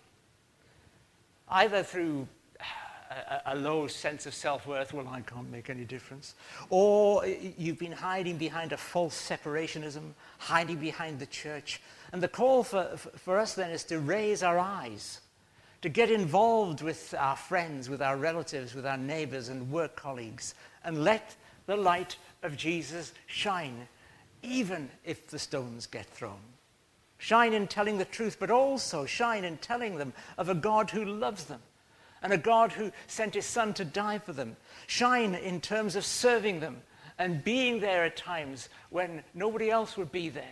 Either 1.48 1.82
through 1.82 2.26
a, 3.10 3.42
a, 3.46 3.56
low 3.56 3.86
sense 3.86 4.24
of 4.24 4.32
self 4.32 4.66
worth, 4.66 4.94
well, 4.94 5.06
I 5.08 5.20
can't 5.20 5.50
make 5.50 5.68
any 5.68 5.84
difference. 5.84 6.34
Or 6.70 7.26
you've 7.26 7.78
been 7.78 7.92
hiding 7.92 8.38
behind 8.38 8.72
a 8.72 8.76
false 8.76 9.28
separationism, 9.28 10.12
hiding 10.38 10.76
behind 10.76 11.18
the 11.18 11.26
church. 11.26 11.80
And 12.12 12.22
the 12.22 12.28
call 12.28 12.62
for, 12.62 12.96
for 12.96 13.38
us 13.38 13.54
then 13.54 13.70
is 13.70 13.84
to 13.84 13.98
raise 13.98 14.42
our 14.42 14.58
eyes, 14.58 15.20
to 15.82 15.88
get 15.88 16.10
involved 16.10 16.82
with 16.82 17.14
our 17.18 17.36
friends, 17.36 17.90
with 17.90 18.00
our 18.00 18.16
relatives, 18.16 18.74
with 18.74 18.86
our 18.86 18.98
neighbors 18.98 19.48
and 19.48 19.70
work 19.70 19.96
colleagues, 19.96 20.54
and 20.84 21.04
let 21.04 21.36
the 21.66 21.76
light 21.76 22.16
of 22.42 22.56
Jesus 22.56 23.12
shine, 23.26 23.88
even 24.42 24.90
if 25.04 25.28
the 25.28 25.38
stones 25.38 25.86
get 25.86 26.06
thrown. 26.06 26.40
Shine 27.18 27.52
in 27.52 27.66
telling 27.66 27.98
the 27.98 28.04
truth, 28.04 28.38
but 28.40 28.50
also 28.50 29.04
shine 29.04 29.44
in 29.44 29.58
telling 29.58 29.96
them 29.96 30.12
of 30.38 30.48
a 30.48 30.54
God 30.54 30.90
who 30.90 31.04
loves 31.04 31.44
them 31.44 31.60
and 32.22 32.32
a 32.32 32.38
God 32.38 32.72
who 32.72 32.92
sent 33.06 33.34
his 33.34 33.46
son 33.46 33.74
to 33.74 33.84
die 33.84 34.18
for 34.18 34.32
them. 34.32 34.56
Shine 34.86 35.34
in 35.34 35.60
terms 35.60 35.96
of 35.96 36.04
serving 36.04 36.60
them 36.60 36.82
and 37.18 37.44
being 37.44 37.80
there 37.80 38.04
at 38.04 38.16
times 38.16 38.68
when 38.88 39.22
nobody 39.34 39.70
else 39.70 39.96
would 39.96 40.10
be 40.10 40.28
there. 40.30 40.44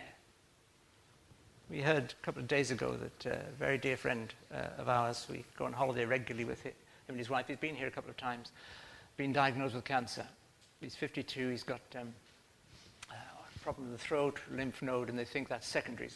We 1.69 1.81
heard 1.81 2.13
a 2.19 2.25
couple 2.25 2.41
of 2.41 2.47
days 2.47 2.71
ago 2.71 2.97
that 2.97 3.25
a 3.31 3.41
very 3.57 3.77
dear 3.77 3.97
friend 3.97 4.33
uh, 4.53 4.67
of 4.77 4.89
ours, 4.89 5.27
we 5.29 5.43
go 5.57 5.65
on 5.65 5.73
holiday 5.73 6.05
regularly 6.05 6.45
with 6.45 6.61
him 6.63 6.73
and 7.07 7.17
his 7.17 7.29
wife, 7.29 7.47
he's 7.47 7.57
been 7.57 7.75
here 7.75 7.87
a 7.87 7.91
couple 7.91 8.09
of 8.09 8.17
times, 8.17 8.51
been 9.17 9.33
diagnosed 9.33 9.75
with 9.75 9.83
cancer. 9.83 10.25
He's 10.79 10.95
52, 10.95 11.49
he's 11.49 11.63
got 11.63 11.81
um, 11.99 12.13
problem 13.73 13.91
with 13.91 13.99
the 13.99 14.05
throat, 14.05 14.39
lymph 14.51 14.81
node, 14.81 15.09
and 15.09 15.17
they 15.17 15.25
think 15.25 15.49
that's 15.49 15.67
secondary 15.67 16.09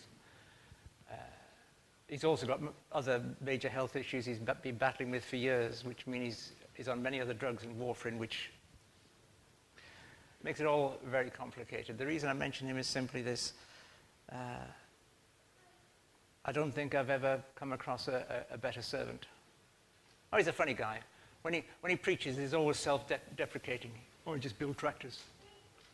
he's 2.14 2.24
also 2.24 2.46
got 2.46 2.60
other 2.92 3.24
major 3.42 3.70
health 3.70 3.96
issues 3.96 4.24
he's 4.24 4.40
been 4.62 4.76
battling 4.76 5.10
with 5.10 5.26
for 5.26 5.36
years, 5.36 5.84
which 5.84 6.06
means 6.06 6.26
he's, 6.26 6.52
he's 6.76 6.88
on 6.88 7.02
many 7.02 7.20
other 7.20 7.34
drugs 7.34 7.64
and 7.64 7.76
warfarin, 7.80 8.20
which 8.20 8.52
makes 10.44 10.60
it 10.60 10.68
all 10.68 10.98
very 11.06 11.32
complicated. 11.32 11.98
The 11.98 12.06
reason 12.06 12.30
I 12.30 12.34
mention 12.34 12.68
him 12.68 12.78
is 12.78 12.86
simply 12.86 13.24
this. 13.24 13.54
Uh, 14.32 14.66
I 16.46 16.52
don't 16.52 16.72
think 16.72 16.94
I've 16.94 17.10
ever 17.10 17.42
come 17.56 17.74
across 17.74 18.08
a, 18.08 18.46
a, 18.52 18.56
a, 18.56 18.58
better 18.60 18.84
servant. 18.84 19.26
Oh, 20.32 20.38
he's 20.38 20.48
a 20.48 20.54
funny 20.54 20.74
guy. 20.76 21.00
When 21.42 21.56
he, 21.56 21.64
when 21.80 21.90
he 21.90 21.96
preaches, 21.96 22.38
he's 22.38 22.54
always 22.54 22.78
self-deprecating. 22.78 23.92
Oh, 24.28 24.34
he 24.34 24.40
just 24.40 24.60
builds 24.60 24.78
tractors. 24.78 25.24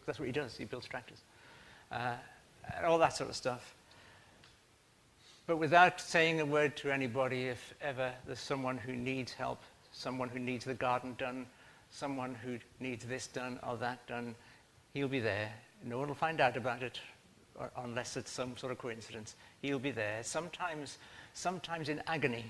That's 0.05 0.19
what 0.19 0.25
he 0.25 0.31
does. 0.31 0.57
He 0.57 0.65
builds 0.65 0.87
tractors. 0.87 1.19
Uh, 1.91 2.15
and 2.75 2.85
all 2.85 2.99
that 2.99 3.15
sort 3.15 3.29
of 3.29 3.35
stuff. 3.35 3.75
But 5.47 5.57
without 5.57 5.99
saying 5.99 6.39
a 6.41 6.45
word 6.45 6.77
to 6.77 6.91
anybody, 6.91 7.45
if 7.45 7.73
ever 7.81 8.11
there's 8.27 8.39
someone 8.39 8.77
who 8.77 8.95
needs 8.95 9.33
help, 9.33 9.63
someone 9.91 10.29
who 10.29 10.39
needs 10.39 10.65
the 10.65 10.75
garden 10.75 11.15
done, 11.17 11.47
someone 11.89 12.35
who 12.35 12.59
needs 12.79 13.05
this 13.05 13.27
done 13.27 13.59
or 13.67 13.75
that 13.77 14.05
done, 14.05 14.35
he'll 14.93 15.07
be 15.07 15.19
there. 15.19 15.51
No 15.83 15.97
one 15.97 16.07
will 16.07 16.15
find 16.15 16.39
out 16.39 16.55
about 16.55 16.83
it 16.83 16.99
unless 17.77 18.15
it's 18.15 18.31
some 18.31 18.55
sort 18.57 18.71
of 18.71 18.77
coincidence. 18.77 19.35
He'll 19.61 19.79
be 19.79 19.91
there. 19.91 20.21
Sometimes, 20.23 20.99
sometimes 21.33 21.89
in 21.89 22.01
agony, 22.05 22.45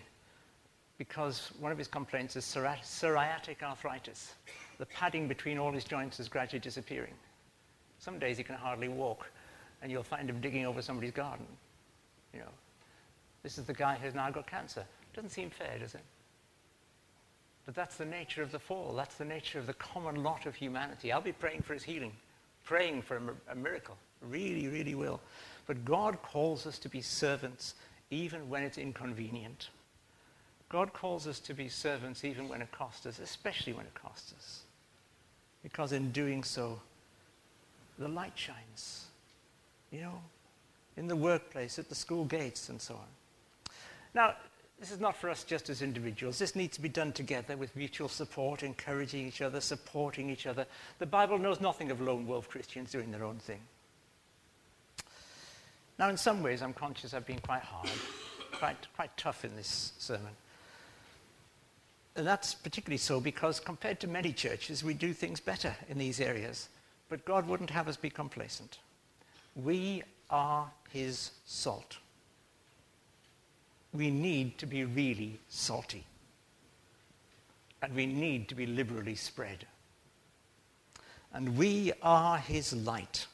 because 0.97 1.52
one 1.60 1.71
of 1.71 1.78
his 1.78 1.88
complaints 1.88 2.36
is 2.36 2.43
psoriatic 2.43 3.63
arthritis. 3.63 4.34
The 4.78 4.86
padding 4.88 5.28
between 5.28 5.58
all 5.58 5.71
his 5.71 5.86
joints 5.86 6.19
is 6.19 6.28
gradually 6.28 6.60
disappearing. 6.60 7.13
Some 8.00 8.18
days 8.18 8.38
he 8.38 8.44
can 8.44 8.56
hardly 8.56 8.88
walk, 8.88 9.30
and 9.82 9.92
you'll 9.92 10.04
find 10.04 10.30
him 10.30 10.42
digging 10.42 10.66
over 10.66 10.82
somebody's 10.82 11.12
garden. 11.12 11.46
You 12.34 12.40
know, 12.40 12.52
this 13.44 13.58
is 13.58 13.66
the 13.66 13.74
guy 13.74 13.98
who's 14.02 14.16
now 14.16 14.30
got 14.32 14.48
cancer. 14.48 14.86
Doesn't 15.14 15.32
seem 15.32 15.50
fair, 15.50 15.78
does 15.80 15.96
it? 15.96 16.04
But 17.66 17.76
that's 17.76 17.98
the 17.98 18.06
nature 18.06 18.42
of 18.42 18.52
the 18.52 18.60
fall. 18.60 18.94
That's 18.96 19.16
the 19.16 19.26
nature 19.26 19.60
of 19.60 19.68
the 19.68 19.74
common 19.74 20.24
lot 20.24 20.46
of 20.46 20.56
humanity. 20.56 21.12
I'll 21.12 21.22
be 21.22 21.32
praying 21.32 21.62
for 21.62 21.74
his 21.74 21.84
healing, 21.84 22.14
praying 22.64 23.04
for 23.04 23.18
a, 23.18 23.52
a 23.52 23.56
miracle. 23.56 23.96
Really, 24.22 24.68
really 24.68 24.96
will. 24.96 25.22
But 25.68 25.86
God 25.86 26.22
calls 26.24 26.66
us 26.66 26.80
to 26.80 26.90
be 26.90 27.02
servants 27.02 27.76
even 28.10 28.50
when 28.50 28.64
it's 28.64 28.78
inconvenient. 28.78 29.70
God 30.70 30.94
calls 30.94 31.28
us 31.28 31.40
to 31.42 31.54
be 31.54 31.68
servants 31.68 32.24
even 32.24 32.48
when 32.48 32.62
it 32.62 32.72
costs 32.72 33.06
us, 33.06 33.20
especially 33.20 33.74
when 33.74 33.86
it 33.86 33.94
costs 33.94 34.34
us. 34.38 34.62
Because 35.64 35.92
in 35.92 36.12
doing 36.12 36.44
so, 36.44 36.80
the 38.00 38.08
light 38.08 38.34
shines. 38.36 39.06
You 39.92 40.02
know, 40.02 40.22
in 40.98 41.08
the 41.08 41.16
workplace, 41.16 41.78
at 41.78 41.90
the 41.90 41.96
school 41.96 42.26
gates, 42.26 42.70
and 42.70 42.82
so 42.82 42.96
on. 42.96 43.72
Now, 44.14 44.36
this 44.80 44.92
is 44.92 45.00
not 45.00 45.16
for 45.16 45.30
us 45.30 45.44
just 45.44 45.70
as 45.70 45.82
individuals. 45.82 46.40
This 46.40 46.56
needs 46.56 46.78
to 46.78 46.82
be 46.82 46.90
done 46.90 47.12
together 47.12 47.58
with 47.58 47.76
mutual 47.76 48.08
support, 48.08 48.64
encouraging 48.64 49.28
each 49.28 49.42
other, 49.42 49.60
supporting 49.60 50.30
each 50.30 50.48
other. 50.48 50.66
The 51.00 51.06
Bible 51.06 51.38
knows 51.38 51.60
nothing 51.60 51.92
of 51.92 52.00
lone 52.00 52.26
wolf 52.26 52.48
Christians 52.48 52.92
doing 52.92 53.12
their 53.12 53.26
own 53.26 53.38
thing. 53.38 53.60
Now, 55.98 56.10
in 56.10 56.16
some 56.16 56.42
ways, 56.42 56.62
I'm 56.62 56.74
conscious 56.74 57.14
I've 57.14 57.26
been 57.26 57.40
quite 57.40 57.62
hard, 57.62 57.90
quite, 58.54 58.88
quite 58.96 59.16
tough 59.18 59.44
in 59.44 59.56
this 59.58 59.92
sermon. 59.98 60.32
And 62.16 62.26
that's 62.26 62.54
particularly 62.54 62.98
so 62.98 63.20
because 63.20 63.60
compared 63.60 64.00
to 64.02 64.08
many 64.08 64.32
churches, 64.32 64.84
we 64.84 64.94
do 64.94 65.14
things 65.14 65.42
better 65.42 65.76
in 65.90 65.98
these 65.98 66.22
areas. 66.22 66.70
But 67.10 67.26
God 67.26 67.48
wouldn't 67.48 67.72
have 67.72 67.88
us 67.88 67.98
be 67.98 68.10
complacent. 68.10 68.80
We 69.56 70.04
are 70.30 70.69
his 70.91 71.32
salt 71.45 71.98
we 73.93 74.12
need 74.12 74.58
to 74.60 74.65
be 74.65 74.84
really 74.84 75.39
salty. 75.50 76.06
And 77.82 77.95
we 77.95 78.06
need 78.06 78.50
to 78.50 78.56
be 78.56 78.65
liberally 78.65 79.15
spread. 79.15 79.65
And 81.34 81.58
we 81.58 81.93
are 82.02 82.38
his 82.38 82.74
light. 82.74 83.28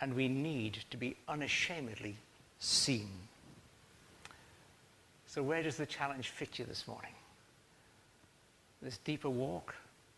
And 0.00 0.14
we 0.14 0.28
need 0.28 0.84
to 0.90 0.96
be 0.96 1.16
unashamedly 1.26 2.16
seen. 2.58 3.08
So, 5.26 5.42
where 5.42 5.62
does 5.62 5.76
the 5.76 5.86
challenge 5.86 6.28
fit 6.28 6.58
you 6.58 6.64
this 6.64 6.86
morning? 6.86 7.12
This 8.82 8.98
deeper 8.98 9.30
walk, 9.30 9.74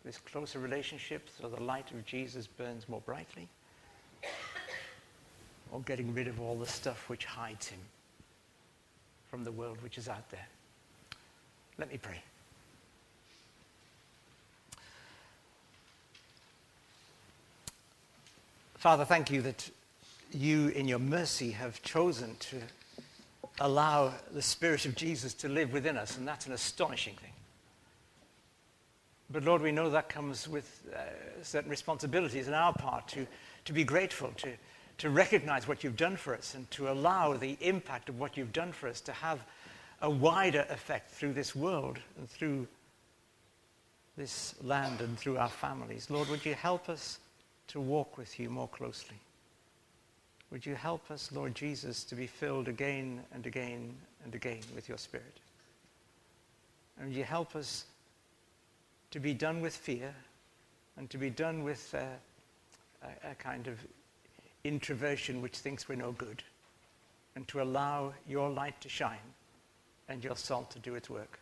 this 0.07 0.16
closer 0.16 0.59
relationship, 0.59 1.29
so 1.38 1.49
the 1.49 1.62
light 1.62 1.90
of 1.90 2.07
Jesus 2.07 2.47
burns 2.47 2.88
more 2.88 3.03
brightly? 3.03 3.49
Or 5.71 5.81
getting 5.81 6.14
rid 6.14 6.29
of 6.29 6.40
all 6.40 6.57
the 6.57 6.66
stuff 6.66 7.11
which 7.11 7.27
hides 7.27 7.69
him? 7.69 7.81
from 9.37 9.45
the 9.45 9.53
world 9.53 9.77
which 9.83 9.99
is 9.99 10.09
out 10.09 10.31
there. 10.31 10.47
Let 11.79 11.90
me 11.90 11.99
pray. 11.99 12.23
Father, 18.77 19.05
thank 19.05 19.31
you 19.31 19.42
that 19.42 19.69
you, 20.33 20.69
in 20.69 20.88
your 20.88 20.99
mercy, 20.99 21.51
have 21.51 21.83
chosen 21.83 22.37
to 22.40 22.57
allow 23.61 24.14
the 24.33 24.42
Spirit 24.42 24.87
of 24.87 24.95
Jesus 24.95 25.35
to 25.35 25.49
live 25.49 25.73
within 25.73 25.99
us, 25.99 26.16
and 26.16 26.27
that's 26.27 26.47
an 26.47 26.53
astonishing 26.53 27.14
thing. 27.16 27.36
But 29.31 29.45
Lord, 29.45 29.62
we 29.62 29.73
know 29.73 29.91
that 29.91 30.09
comes 30.09 30.49
with 30.49 30.83
uh, 30.95 30.99
certain 31.43 31.71
responsibilities 31.71 32.47
on 32.49 32.55
our 32.55 32.73
part 32.73 33.09
to, 33.09 33.27
to 33.65 33.73
be 33.73 33.83
grateful, 33.83 34.31
to, 34.37 34.53
to 34.99 35.11
recognize 35.11 35.67
what 35.67 35.83
you've 35.83 35.97
done 35.97 36.17
for 36.17 36.35
us 36.35 36.55
and 36.55 36.71
to 36.73 36.91
allow 36.91 37.35
the 37.35 37.57
impact 37.61 38.09
of 38.09 38.19
what 38.21 38.37
you've 38.37 38.53
done 38.53 38.73
for 38.73 38.89
us 38.89 39.01
to 39.03 39.12
have 39.12 39.41
a 40.03 40.11
wider 40.11 40.65
effect 40.71 41.11
through 41.11 41.33
this 41.33 41.57
world 41.57 41.99
and 42.19 42.29
through 42.29 42.67
this 44.17 44.55
land 44.62 45.01
and 45.01 45.19
through 45.19 45.39
our 45.39 45.49
families. 45.49 46.09
Lord, 46.09 46.29
would 46.29 46.45
you 46.45 46.55
help 46.55 46.89
us 46.89 47.19
to 47.69 47.81
walk 47.81 48.17
with 48.17 48.39
you 48.39 48.49
more 48.49 48.69
closely? 48.69 49.17
Would 50.51 50.65
you 50.65 50.75
help 50.75 51.11
us, 51.11 51.33
Lord 51.33 51.55
Jesus, 51.55 52.05
to 52.05 52.15
be 52.15 52.27
filled 52.27 52.69
again 52.69 53.21
and 53.35 53.47
again 53.47 53.95
and 54.25 54.35
again 54.35 54.61
with 54.75 54.89
your 54.89 54.99
Spirit? 54.99 55.41
And 56.97 57.09
would 57.09 57.17
you 57.17 57.25
help 57.25 57.57
us 57.57 57.85
to 59.16 59.20
be 59.20 59.33
done 59.33 59.62
with 59.62 59.74
fear 59.74 60.14
and 60.98 61.09
to 61.09 61.16
be 61.16 61.31
done 61.31 61.64
with 61.64 61.94
uh, 61.94 62.02
a, 63.02 63.31
a 63.31 63.35
kind 63.37 63.66
of 63.66 63.79
introversion 64.62 65.40
which 65.40 65.57
thinks 65.57 65.88
we're 65.88 65.94
no 65.94 66.12
good, 66.12 66.42
and 67.35 67.48
to 67.48 67.62
allow 67.62 68.12
your 68.29 68.50
light 68.50 68.79
to 68.79 68.90
shine 68.90 69.33
and 70.11 70.22
your 70.22 70.37
salt 70.37 70.70
to 70.70 70.79
do 70.81 70.94
its 70.96 71.09
work. 71.09 71.40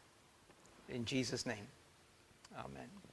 In 0.88 1.04
Jesus' 1.04 1.46
name, 1.46 1.66
amen. 2.56 3.03